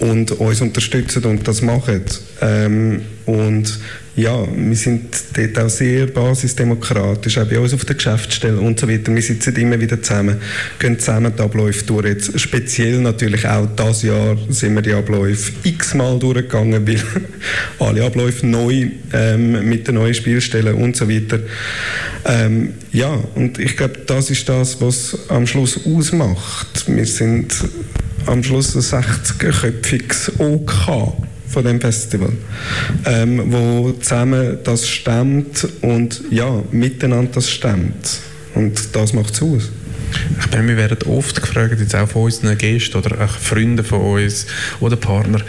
und 0.02 0.32
uns 0.32 0.60
unterstützen 0.60 1.24
und 1.24 1.46
das 1.46 1.62
machen. 1.62 2.02
Ähm, 2.40 3.02
und 3.24 3.78
ja, 4.16 4.44
wir 4.54 4.76
sind 4.76 5.14
dort 5.34 5.58
auch 5.58 5.70
sehr 5.70 6.06
basisdemokratisch, 6.06 7.38
auch 7.38 7.46
bei 7.46 7.58
uns 7.58 7.72
auf 7.72 7.84
der 7.84 7.94
Geschäftsstelle 7.94 8.58
und 8.58 8.78
so 8.78 8.88
weiter. 8.88 9.14
Wir 9.14 9.22
sitzen 9.22 9.54
immer 9.56 9.80
wieder 9.80 10.02
zusammen, 10.02 10.38
gehen 10.80 10.98
zusammen 10.98 11.32
die 11.34 11.40
Abläufe 11.40 11.86
durch. 11.86 12.06
Jetzt 12.06 12.40
speziell 12.40 12.98
natürlich 12.98 13.46
auch 13.46 13.68
dieses 13.78 14.02
Jahr 14.02 14.36
sind 14.48 14.74
wir 14.74 14.82
die 14.82 14.92
Abläufe 14.92 15.52
x-mal 15.62 16.18
durchgegangen, 16.18 16.84
weil 16.86 17.00
alle 17.78 18.04
Abläufe 18.04 18.44
neu 18.44 18.88
ähm, 19.12 19.68
mit 19.68 19.86
den 19.86 19.94
neuen 19.94 20.14
Spielstellen 20.14 20.74
und 20.74 20.96
so 20.96 21.08
weiter. 21.08 21.38
Ähm, 22.24 22.74
ja, 22.92 23.18
und 23.36 23.58
ich 23.58 23.76
glaube, 23.76 24.00
das 24.04 24.30
ist 24.30 24.48
das, 24.48 24.80
was 24.80 25.30
am 25.30 25.46
Schluss 25.46 25.86
ausmacht. 25.86 26.84
Wir 26.88 27.06
sind 27.06 27.54
am 28.26 28.42
Schluss 28.42 28.74
ein 28.74 29.02
60-köpfiges 29.02 30.38
OK 30.38 31.14
von 31.48 31.64
dem 31.64 31.80
Festival, 31.80 32.32
ähm, 33.04 33.52
wo 33.52 33.92
zusammen 33.92 34.58
das 34.64 34.88
stemmt 34.88 35.68
und 35.82 36.22
ja, 36.30 36.62
miteinander 36.70 37.32
das 37.34 37.50
stemmt. 37.50 38.20
Und 38.54 38.94
das 38.94 39.12
macht 39.12 39.34
es 39.34 39.42
aus. 39.42 39.70
Ich 40.40 40.50
meine, 40.50 40.68
wir 40.68 40.76
werden 40.76 40.98
oft 41.08 41.40
gefragt, 41.40 41.78
jetzt 41.78 41.94
auch 41.94 42.08
von 42.08 42.24
unseren 42.24 42.56
Gästen 42.58 42.98
oder 42.98 43.28
Freunden 43.28 43.84
von 43.84 44.00
uns 44.00 44.46
oder 44.80 44.96
Partner, 44.96 45.40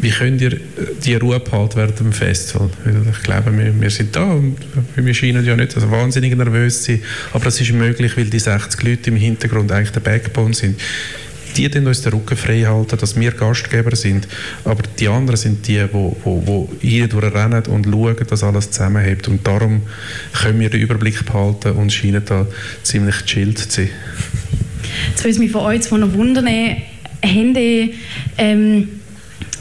wie 0.00 0.10
könnt 0.10 0.40
ihr 0.40 0.58
die 1.04 1.14
Ruhe 1.14 1.38
behalten 1.40 1.76
während 1.76 1.98
dem 2.00 2.12
Festival? 2.12 2.70
Ich 3.12 3.22
glaube, 3.22 3.56
wir, 3.56 3.80
wir 3.80 3.90
sind 3.90 4.14
da 4.16 4.24
und 4.24 4.56
wir 4.96 5.14
scheinen 5.14 5.44
ja 5.44 5.56
nicht 5.56 5.74
also 5.74 5.90
wahnsinnig 5.90 6.36
nervös 6.36 6.82
zu 6.82 6.92
sein, 6.92 7.02
aber 7.32 7.44
das 7.44 7.60
ist 7.60 7.72
möglich, 7.72 8.16
weil 8.16 8.26
die 8.26 8.38
60 8.38 8.82
Leute 8.82 9.10
im 9.10 9.16
Hintergrund 9.16 9.70
eigentlich 9.72 9.90
der 9.90 10.00
Backbone 10.00 10.54
sind 10.54 10.80
die 11.56 11.68
den 11.68 11.86
uns 11.86 12.02
den 12.02 12.12
Rücken 12.12 12.36
frei 12.36 12.62
halten, 12.62 12.96
dass 12.98 13.18
wir 13.18 13.32
Gastgeber 13.32 13.94
sind. 13.96 14.26
Aber 14.64 14.82
die 14.98 15.08
anderen 15.08 15.36
sind 15.36 15.66
die, 15.66 15.84
die, 16.82 17.06
die, 17.08 17.16
rennen 17.16 17.62
und 17.66 17.86
schauen, 17.86 18.16
dass 18.28 18.42
alles 18.42 18.70
zusammenhält. 18.70 19.28
Und 19.28 19.46
darum 19.46 19.82
können 20.32 20.60
wir 20.60 20.70
den 20.70 20.80
Überblick 20.80 21.24
behalten 21.24 21.72
und 21.72 21.92
scheinen 21.92 22.24
da 22.24 22.46
ziemlich 22.82 23.24
chillt 23.24 23.58
zu 23.58 23.70
sein. 23.70 23.90
Jetzt 25.10 25.24
würde 25.24 25.38
mich 25.38 25.50
von 25.50 25.62
euch 25.62 25.82
von 25.82 26.00
noch 26.00 26.12
wundern, 26.12 26.46
haben 26.46 27.54
die, 27.54 27.94
ähm, 28.38 28.88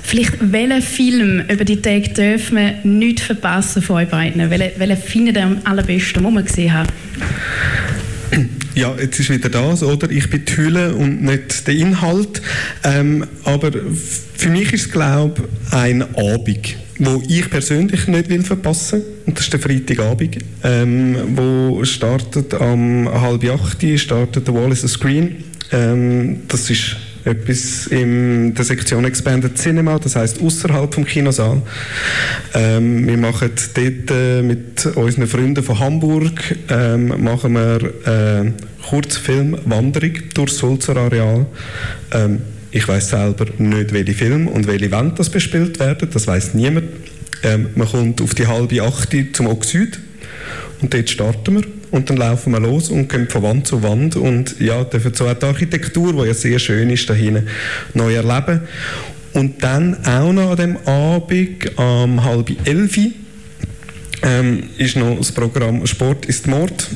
vielleicht 0.04 0.38
welchen 0.40 0.82
Film 0.82 1.44
über 1.50 1.66
die 1.66 1.82
Tage 1.82 2.10
dürfen 2.10 2.58
wir 2.58 2.74
nicht 2.84 3.20
verpassen 3.20 3.82
von 3.82 3.98
euch 3.98 4.10
beiden? 4.10 4.50
Welchen, 4.50 4.80
welchen 4.80 4.98
findet 4.98 5.38
ihr 5.38 5.44
am 5.44 5.58
allerbesten, 5.64 6.24
den 6.24 6.34
wir 6.34 6.44
gesehen 6.44 6.74
haben? 6.74 6.90
Ja, 8.80 8.96
jetzt 8.98 9.20
ist 9.20 9.30
wieder 9.30 9.50
das, 9.50 9.84
oder? 9.84 10.10
Ich 10.10 10.30
bin 10.30 10.46
die 10.46 10.56
Hülle 10.56 10.96
und 10.96 11.22
nicht 11.22 11.68
der 11.68 11.76
Inhalt. 11.76 12.42
Ähm, 12.86 13.26
aber 13.44 13.72
für 14.38 14.50
mich 14.50 14.72
ist 14.72 14.86
es, 14.86 14.92
glaube 14.94 15.50
ich, 15.68 15.74
ein 15.74 16.02
Abend, 16.16 16.78
wo 16.98 17.22
ich 17.28 17.50
persönlich 17.50 18.08
nicht 18.08 18.30
will 18.30 18.42
verpassen 18.42 19.02
Und 19.26 19.36
das 19.36 19.44
ist 19.44 19.52
der 19.52 19.60
Freitagabend, 19.60 20.38
ähm, 20.64 21.18
wo 21.36 21.84
startet 21.84 22.54
am 22.54 23.10
halb 23.12 23.44
acht, 23.52 23.86
startet 24.00 24.48
der 24.48 24.54
Wall 24.54 24.72
is 24.72 24.86
a 24.86 24.88
Screen. 24.88 25.44
Ähm, 25.74 26.44
das 26.48 26.70
ist 26.70 26.96
etwas 27.30 27.88
in 27.88 28.54
der 28.54 28.66
Sektion 28.66 29.06
Expanded 29.06 29.58
Cinema, 29.58 30.00
das 30.00 30.16
heißt 30.16 30.42
außerhalb 30.42 30.94
vom 30.94 31.06
Kinosaal. 31.06 31.62
Ähm, 32.54 33.08
wir 33.08 33.18
machen 33.18 33.52
dort 33.74 34.12
äh, 34.12 34.42
mit 34.42 34.86
unseren 34.96 35.28
Freunden 35.28 35.64
von 35.64 35.80
Hamburg 35.80 36.56
ähm, 36.70 37.24
machen 37.24 37.54
wir 37.54 37.82
äh, 38.06 38.52
Kurzfilmwanderung 38.90 40.14
durchs 40.34 40.58
Sulzer 40.58 40.98
Areal. 40.98 41.46
Ähm, 42.12 42.42
ich 42.72 42.88
weiß 42.88 43.10
selber 43.10 43.46
nicht, 43.58 43.94
welche 43.94 44.14
Film 44.14 44.48
und 44.48 44.68
welche 44.68 44.86
Event 44.86 45.18
das 45.20 45.30
bespielt 45.30 45.80
werden. 45.80 46.10
Das 46.12 46.28
weiß 46.28 46.54
niemand. 46.54 46.88
Ähm, 47.44 47.70
man 47.76 47.88
kommt 47.88 48.22
auf 48.22 48.36
die 48.36 48.48
halbe 48.48 48.82
Achte 48.84 49.32
zum 49.32 49.48
Oxid 49.48 50.00
und 50.82 50.94
dort 50.94 51.10
starten 51.10 51.56
wir 51.56 51.79
und 51.92 52.10
dann 52.10 52.18
laufen 52.18 52.54
wir 52.54 52.60
los 52.60 52.90
und 52.90 53.10
gehen 53.10 53.28
von 53.30 53.44
Wand 53.44 53.68
zu 53.68 53.82
Wand 53.84 54.16
und 54.16 54.60
ja, 54.60 54.84
dürfen 54.84 55.14
so 55.14 55.32
die 55.34 55.46
Architektur, 55.46 56.14
die 56.14 56.28
ja 56.28 56.34
sehr 56.34 56.60
schön 56.60 56.90
ist, 56.90 57.10
da 57.10 57.14
hinten 57.14 57.48
neu 57.94 58.14
erleben. 58.14 58.62
Und 59.34 59.64
dann 59.64 60.06
auch 60.06 60.34
noch 60.34 60.52
an 60.52 60.58
dem 60.58 60.78
Abend 60.86 61.78
um 61.78 62.24
halb 62.24 62.52
elf 62.66 62.98
ähm, 64.22 64.64
ist 64.78 64.98
noch 64.98 65.18
das 65.18 65.32
Programm 65.32 65.86
Sport 65.86 66.26
ist 66.26 66.48
Mord. 66.48 66.88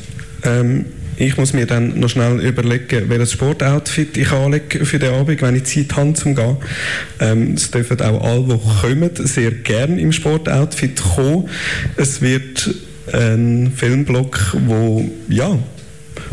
Ähm, 0.43 0.85
ich 1.15 1.37
muss 1.37 1.53
mir 1.53 1.67
dann 1.67 1.99
noch 1.99 2.09
schnell 2.09 2.39
überlegen, 2.39 3.07
welches 3.07 3.33
Sportoutfit 3.33 4.17
ich 4.17 4.31
anlege 4.31 4.83
für 4.83 4.97
den 4.97 5.13
Abend, 5.13 5.41
wenn 5.41 5.55
ich 5.55 5.65
Zeit 5.65 5.95
habe 5.95 6.13
zum 6.13 6.35
Gehen. 6.35 6.57
Ähm, 7.19 7.53
es 7.53 7.69
dürfen 7.69 8.01
auch 8.01 8.23
alle, 8.23 8.57
die 8.57 8.81
kommen, 8.81 9.11
sehr 9.15 9.51
gerne 9.51 10.01
im 10.01 10.11
Sportoutfit 10.11 11.01
kommen. 11.01 11.49
Es 11.97 12.21
wird 12.21 12.73
ein 13.11 13.73
Filmblock, 13.75 14.55
wo 14.65 15.09
ja, 15.27 15.57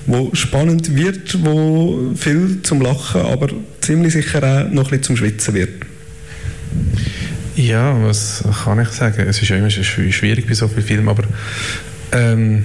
wo 0.06 0.30
spannend 0.35 0.94
wird, 0.94 1.42
wo 1.44 2.12
viel 2.14 2.62
zum 2.62 2.80
Lachen, 2.80 3.22
aber 3.22 3.48
ziemlich 3.80 4.12
sicher 4.12 4.42
auch 4.42 4.72
noch 4.72 4.92
ein 4.92 5.02
zum 5.02 5.16
Schwitzen 5.16 5.54
wird. 5.54 5.70
Ja, 7.56 7.96
was 8.02 8.44
kann 8.64 8.80
ich 8.80 8.88
sagen? 8.88 9.26
Es 9.28 9.42
ist 9.42 9.48
ja 9.48 9.56
immer 9.56 9.70
schwierig 9.70 10.46
bei 10.46 10.54
so 10.54 10.68
vielen 10.68 10.87
Filmen, 10.87 11.09
aber 11.09 11.24
ähm, 12.12 12.64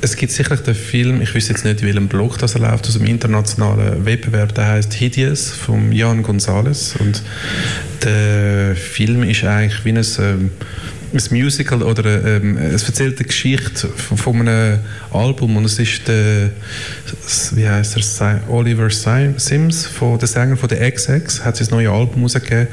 es 0.00 0.16
gibt 0.16 0.32
sicherlich 0.32 0.62
den 0.62 0.74
Film, 0.74 1.22
ich 1.22 1.32
wüsste 1.32 1.52
jetzt 1.52 1.64
nicht, 1.64 1.80
in 1.80 1.86
welchem 1.86 2.08
Blog 2.08 2.36
das 2.38 2.58
läuft, 2.58 2.86
aus 2.88 2.94
dem 2.94 3.06
internationalen 3.06 4.04
Wettbewerb, 4.04 4.52
der 4.54 4.66
heißt 4.66 4.92
Hideous 4.94 5.50
von 5.50 5.92
Jan 5.92 6.24
González 6.24 6.96
und 6.98 7.22
der 8.02 8.74
Film 8.74 9.22
ist 9.22 9.44
eigentlich 9.44 9.84
wie 9.84 9.90
ein 9.90 10.04
ähm, 10.18 10.50
ein 11.12 11.22
Musical 11.30 11.82
oder 11.82 12.36
ähm, 12.36 12.56
es 12.56 12.84
erzählt 12.84 13.18
eine 13.18 13.26
Geschichte 13.26 13.88
von, 13.88 14.16
von, 14.16 14.48
einem 14.48 14.78
Album 15.12 15.56
und 15.56 15.64
es 15.66 15.78
ist 15.78 16.08
der, 16.08 16.50
wie 17.52 17.68
heißt 17.68 18.20
er, 18.20 18.42
Oliver 18.48 18.88
Sims, 18.88 19.86
von, 19.86 20.18
der 20.18 20.28
Sänger 20.28 20.56
von 20.56 20.68
der 20.68 20.90
XX, 20.90 21.44
hat 21.44 21.56
sein 21.56 21.68
neues 21.70 21.90
Album 21.90 22.22
rausgegeben 22.22 22.68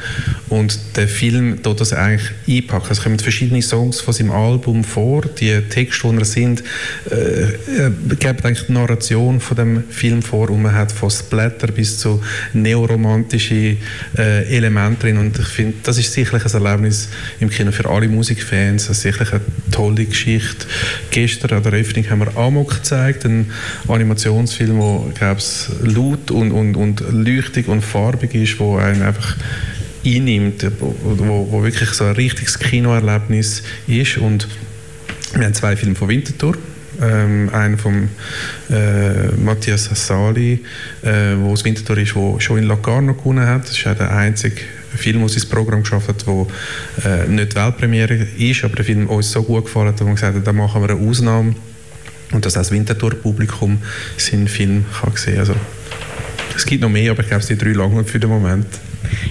und 0.47 0.79
der 0.95 1.07
Film 1.07 1.61
tut 1.61 1.81
das 1.81 1.91
eigentlich 1.91 2.31
einpacken. 2.47 2.87
Es 2.91 3.03
kommen 3.03 3.19
verschiedene 3.19 3.61
Songs 3.61 3.99
von 3.99 4.13
seinem 4.13 4.31
Album 4.31 4.83
vor, 4.83 5.23
die 5.23 5.59
Texte, 5.69 6.09
die 6.09 6.17
er 6.17 6.25
sind, 6.25 6.63
äh, 7.11 7.15
äh, 7.15 7.91
geben 8.19 8.39
eigentlich 8.43 8.67
die 8.67 8.73
Narration 8.73 9.39
von 9.39 9.57
dem 9.57 9.83
Film 9.89 10.21
vor 10.21 10.49
und 10.49 10.61
man 10.61 10.73
hat 10.73 10.91
von 10.91 11.09
Splatter 11.09 11.67
bis 11.67 11.99
zu 11.99 12.21
neoromantische 12.53 13.75
äh, 14.17 14.55
Elemente 14.55 15.01
drin 15.01 15.17
und 15.17 15.37
ich 15.37 15.47
finde, 15.47 15.75
das 15.83 15.97
ist 15.97 16.13
sicherlich 16.13 16.45
ein 16.45 16.63
Erlebnis 16.63 17.09
im 17.39 17.49
Kino 17.49 17.71
für 17.71 17.89
alle 17.89 18.07
Musiker 18.07 18.28
Musikfans. 18.29 18.87
Das 18.87 18.97
ist 18.97 19.03
sicherlich 19.03 19.33
eine 19.33 19.41
tolle 19.71 20.05
Geschichte. 20.05 20.67
Gestern 21.09 21.57
an 21.57 21.63
der 21.63 21.73
Öffnung 21.73 22.09
haben 22.09 22.19
wir 22.19 22.37
Amok 22.37 22.75
gezeigt, 22.75 23.25
einen 23.25 23.51
Animationsfilm, 23.87 24.79
der 25.19 25.37
laut 25.83 26.31
und, 26.31 26.51
und, 26.51 26.75
und 26.75 27.03
leuchtig 27.11 27.67
und 27.67 27.81
farbig 27.81 28.35
ist, 28.35 28.59
wo 28.59 28.77
einen 28.77 29.01
einfach 29.01 29.35
einnimmt, 30.05 30.65
wo, 30.79 30.95
wo, 31.51 31.63
wirklich 31.63 31.89
so 31.91 32.05
ein 32.05 32.13
richtiges 32.13 32.59
Kinoerlebnis 32.59 33.63
ist. 33.87 34.17
Und 34.17 34.47
wir 35.33 35.45
haben 35.45 35.53
zwei 35.53 35.75
Filme 35.75 35.95
von 35.95 36.07
Winterthur. 36.07 36.55
Ähm, 37.01 37.49
einen 37.53 37.77
von 37.77 38.09
äh, 38.69 39.27
Matthias 39.37 39.89
Hassali, 39.89 40.65
äh, 41.01 41.35
wo 41.37 41.55
Winterthur 41.55 41.97
ist, 41.97 42.13
wo 42.13 42.39
schon 42.41 42.57
in 42.57 42.65
Locarno 42.65 43.13
gewonnen 43.13 43.47
hat. 43.47 43.69
Das 43.69 43.77
ist 43.77 43.87
auch 43.87 43.95
der 43.95 44.11
einzige 44.11 44.61
Film 44.95 45.23
aus 45.23 45.35
unserem 45.35 45.49
Programm 45.49 45.83
geschafft 45.83 46.09
hat, 46.09 46.25
der 46.25 47.23
äh, 47.23 47.27
nicht 47.27 47.55
Weltpremiere 47.55 48.27
ist, 48.37 48.63
aber 48.63 48.75
der 48.75 48.85
Film 48.85 49.07
uns 49.07 49.31
so 49.31 49.43
gut 49.43 49.65
gefallen 49.65 49.89
hat, 49.89 49.99
dass 49.99 50.07
wir 50.07 50.13
gesagt 50.13 50.35
haben, 50.35 50.43
da 50.43 50.53
machen 50.53 50.81
wir 50.81 50.89
eine 50.89 51.07
Ausnahme 51.07 51.55
und 52.31 52.45
dass 52.45 52.55
auch 52.55 52.61
das 52.61 52.71
Winterthur-Publikum 52.71 53.79
seinen 54.17 54.47
Film 54.47 54.85
kann 54.99 55.15
sehen 55.15 55.33
kann. 55.33 55.39
Also, 55.39 55.55
es 56.55 56.65
gibt 56.65 56.81
noch 56.81 56.89
mehr, 56.89 57.11
aber 57.11 57.21
ich 57.21 57.27
glaube, 57.27 57.41
es 57.41 57.47
sind 57.47 57.61
drei 57.61 57.71
lange 57.71 58.03
für 58.03 58.19
den 58.19 58.29
Moment. 58.29 58.67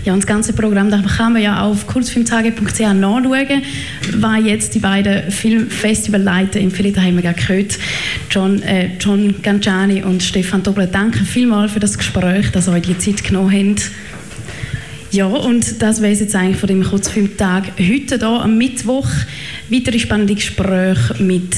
Ja, 0.05 0.13
und 0.15 0.21
das 0.21 0.27
ganze 0.27 0.53
Programm 0.53 0.91
da 0.91 1.03
kann 1.03 1.35
man 1.35 1.43
ja 1.43 1.63
auf 1.63 1.87
kurzfilmtage.ch 1.87 2.81
nachschauen, 2.81 3.63
was 4.17 4.45
jetzt 4.45 4.75
die 4.75 4.79
beiden 4.79 5.31
Filmfestivalleiter 5.31 6.59
im 6.59 6.71
Philipp 6.71 6.97
haben 6.97 7.23
wir 7.23 7.33
gehört, 7.33 7.79
John, 8.31 8.63
äh, 8.63 8.91
John 8.99 9.35
Ganciani 9.43 10.03
und 10.03 10.23
Stefan 10.23 10.63
Dobler. 10.63 10.87
Danke 10.87 11.25
vielmals 11.25 11.73
für 11.73 11.81
das 11.81 11.99
Gespräch, 11.99 12.51
dass 12.51 12.69
ihr 12.69 12.73
euch 12.73 12.83
die 12.83 12.99
Zeit 12.99 13.23
genommen 13.25 13.53
habt. 13.53 13.91
Ja, 15.11 15.27
und 15.27 15.81
das 15.81 16.03
wäre 16.03 16.13
jetzt 16.13 16.35
eigentlich 16.35 16.59
von 16.59 16.67
dem 16.67 16.85
Kurzfilmtag 16.85 17.73
heute 17.79 18.19
hier 18.19 18.23
am 18.23 18.59
Mittwoch. 18.59 19.09
Weitere 19.71 19.99
spannende 19.99 20.35
Gespräche 20.35 21.23
mit 21.23 21.57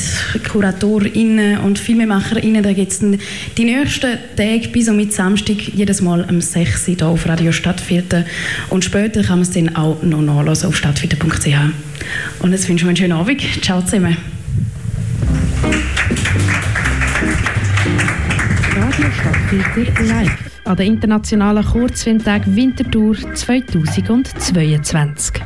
KuratorInnen 0.49 1.59
und 1.59 1.79
FilmemacherInnen. 1.79 2.63
Da 2.63 2.73
gibt 2.73 2.93
es 2.93 3.01
die 3.01 3.65
nächsten 3.65 4.19
Tage 4.37 4.69
bis 4.69 4.89
und 4.89 4.97
mit 4.97 5.13
Samstag 5.13 5.57
jedes 5.75 6.01
Mal 6.01 6.25
um 6.29 6.41
6 6.41 6.89
Uhr 6.89 6.95
hier 6.95 7.07
auf 7.07 7.27
Radio 7.27 7.51
Stadtviertel. 7.51 8.25
Und 8.69 8.85
später 8.85 9.23
kann 9.23 9.41
man 9.41 9.43
es 9.43 9.51
dann 9.51 9.75
auch 9.75 10.01
noch 10.03 10.23
nachlesen 10.23 10.69
auf 10.69 10.77
stadtviertel.ch. 10.77 11.49
Und 12.41 12.53
jetzt 12.53 12.69
wünsche 12.69 12.85
ich 12.85 12.89
einen 12.89 12.97
schönen 12.97 13.13
Abend. 13.13 13.43
Ciao 13.63 13.83
zusammen. 13.83 14.40
Stadtviertel 19.51 20.07
live 20.07 20.61
an 20.65 20.77
den 20.77 20.93
internationalen 20.93 21.65
Kurzfilmtag 21.65 22.43
Winterthur 22.47 23.17
2022. 23.35 25.41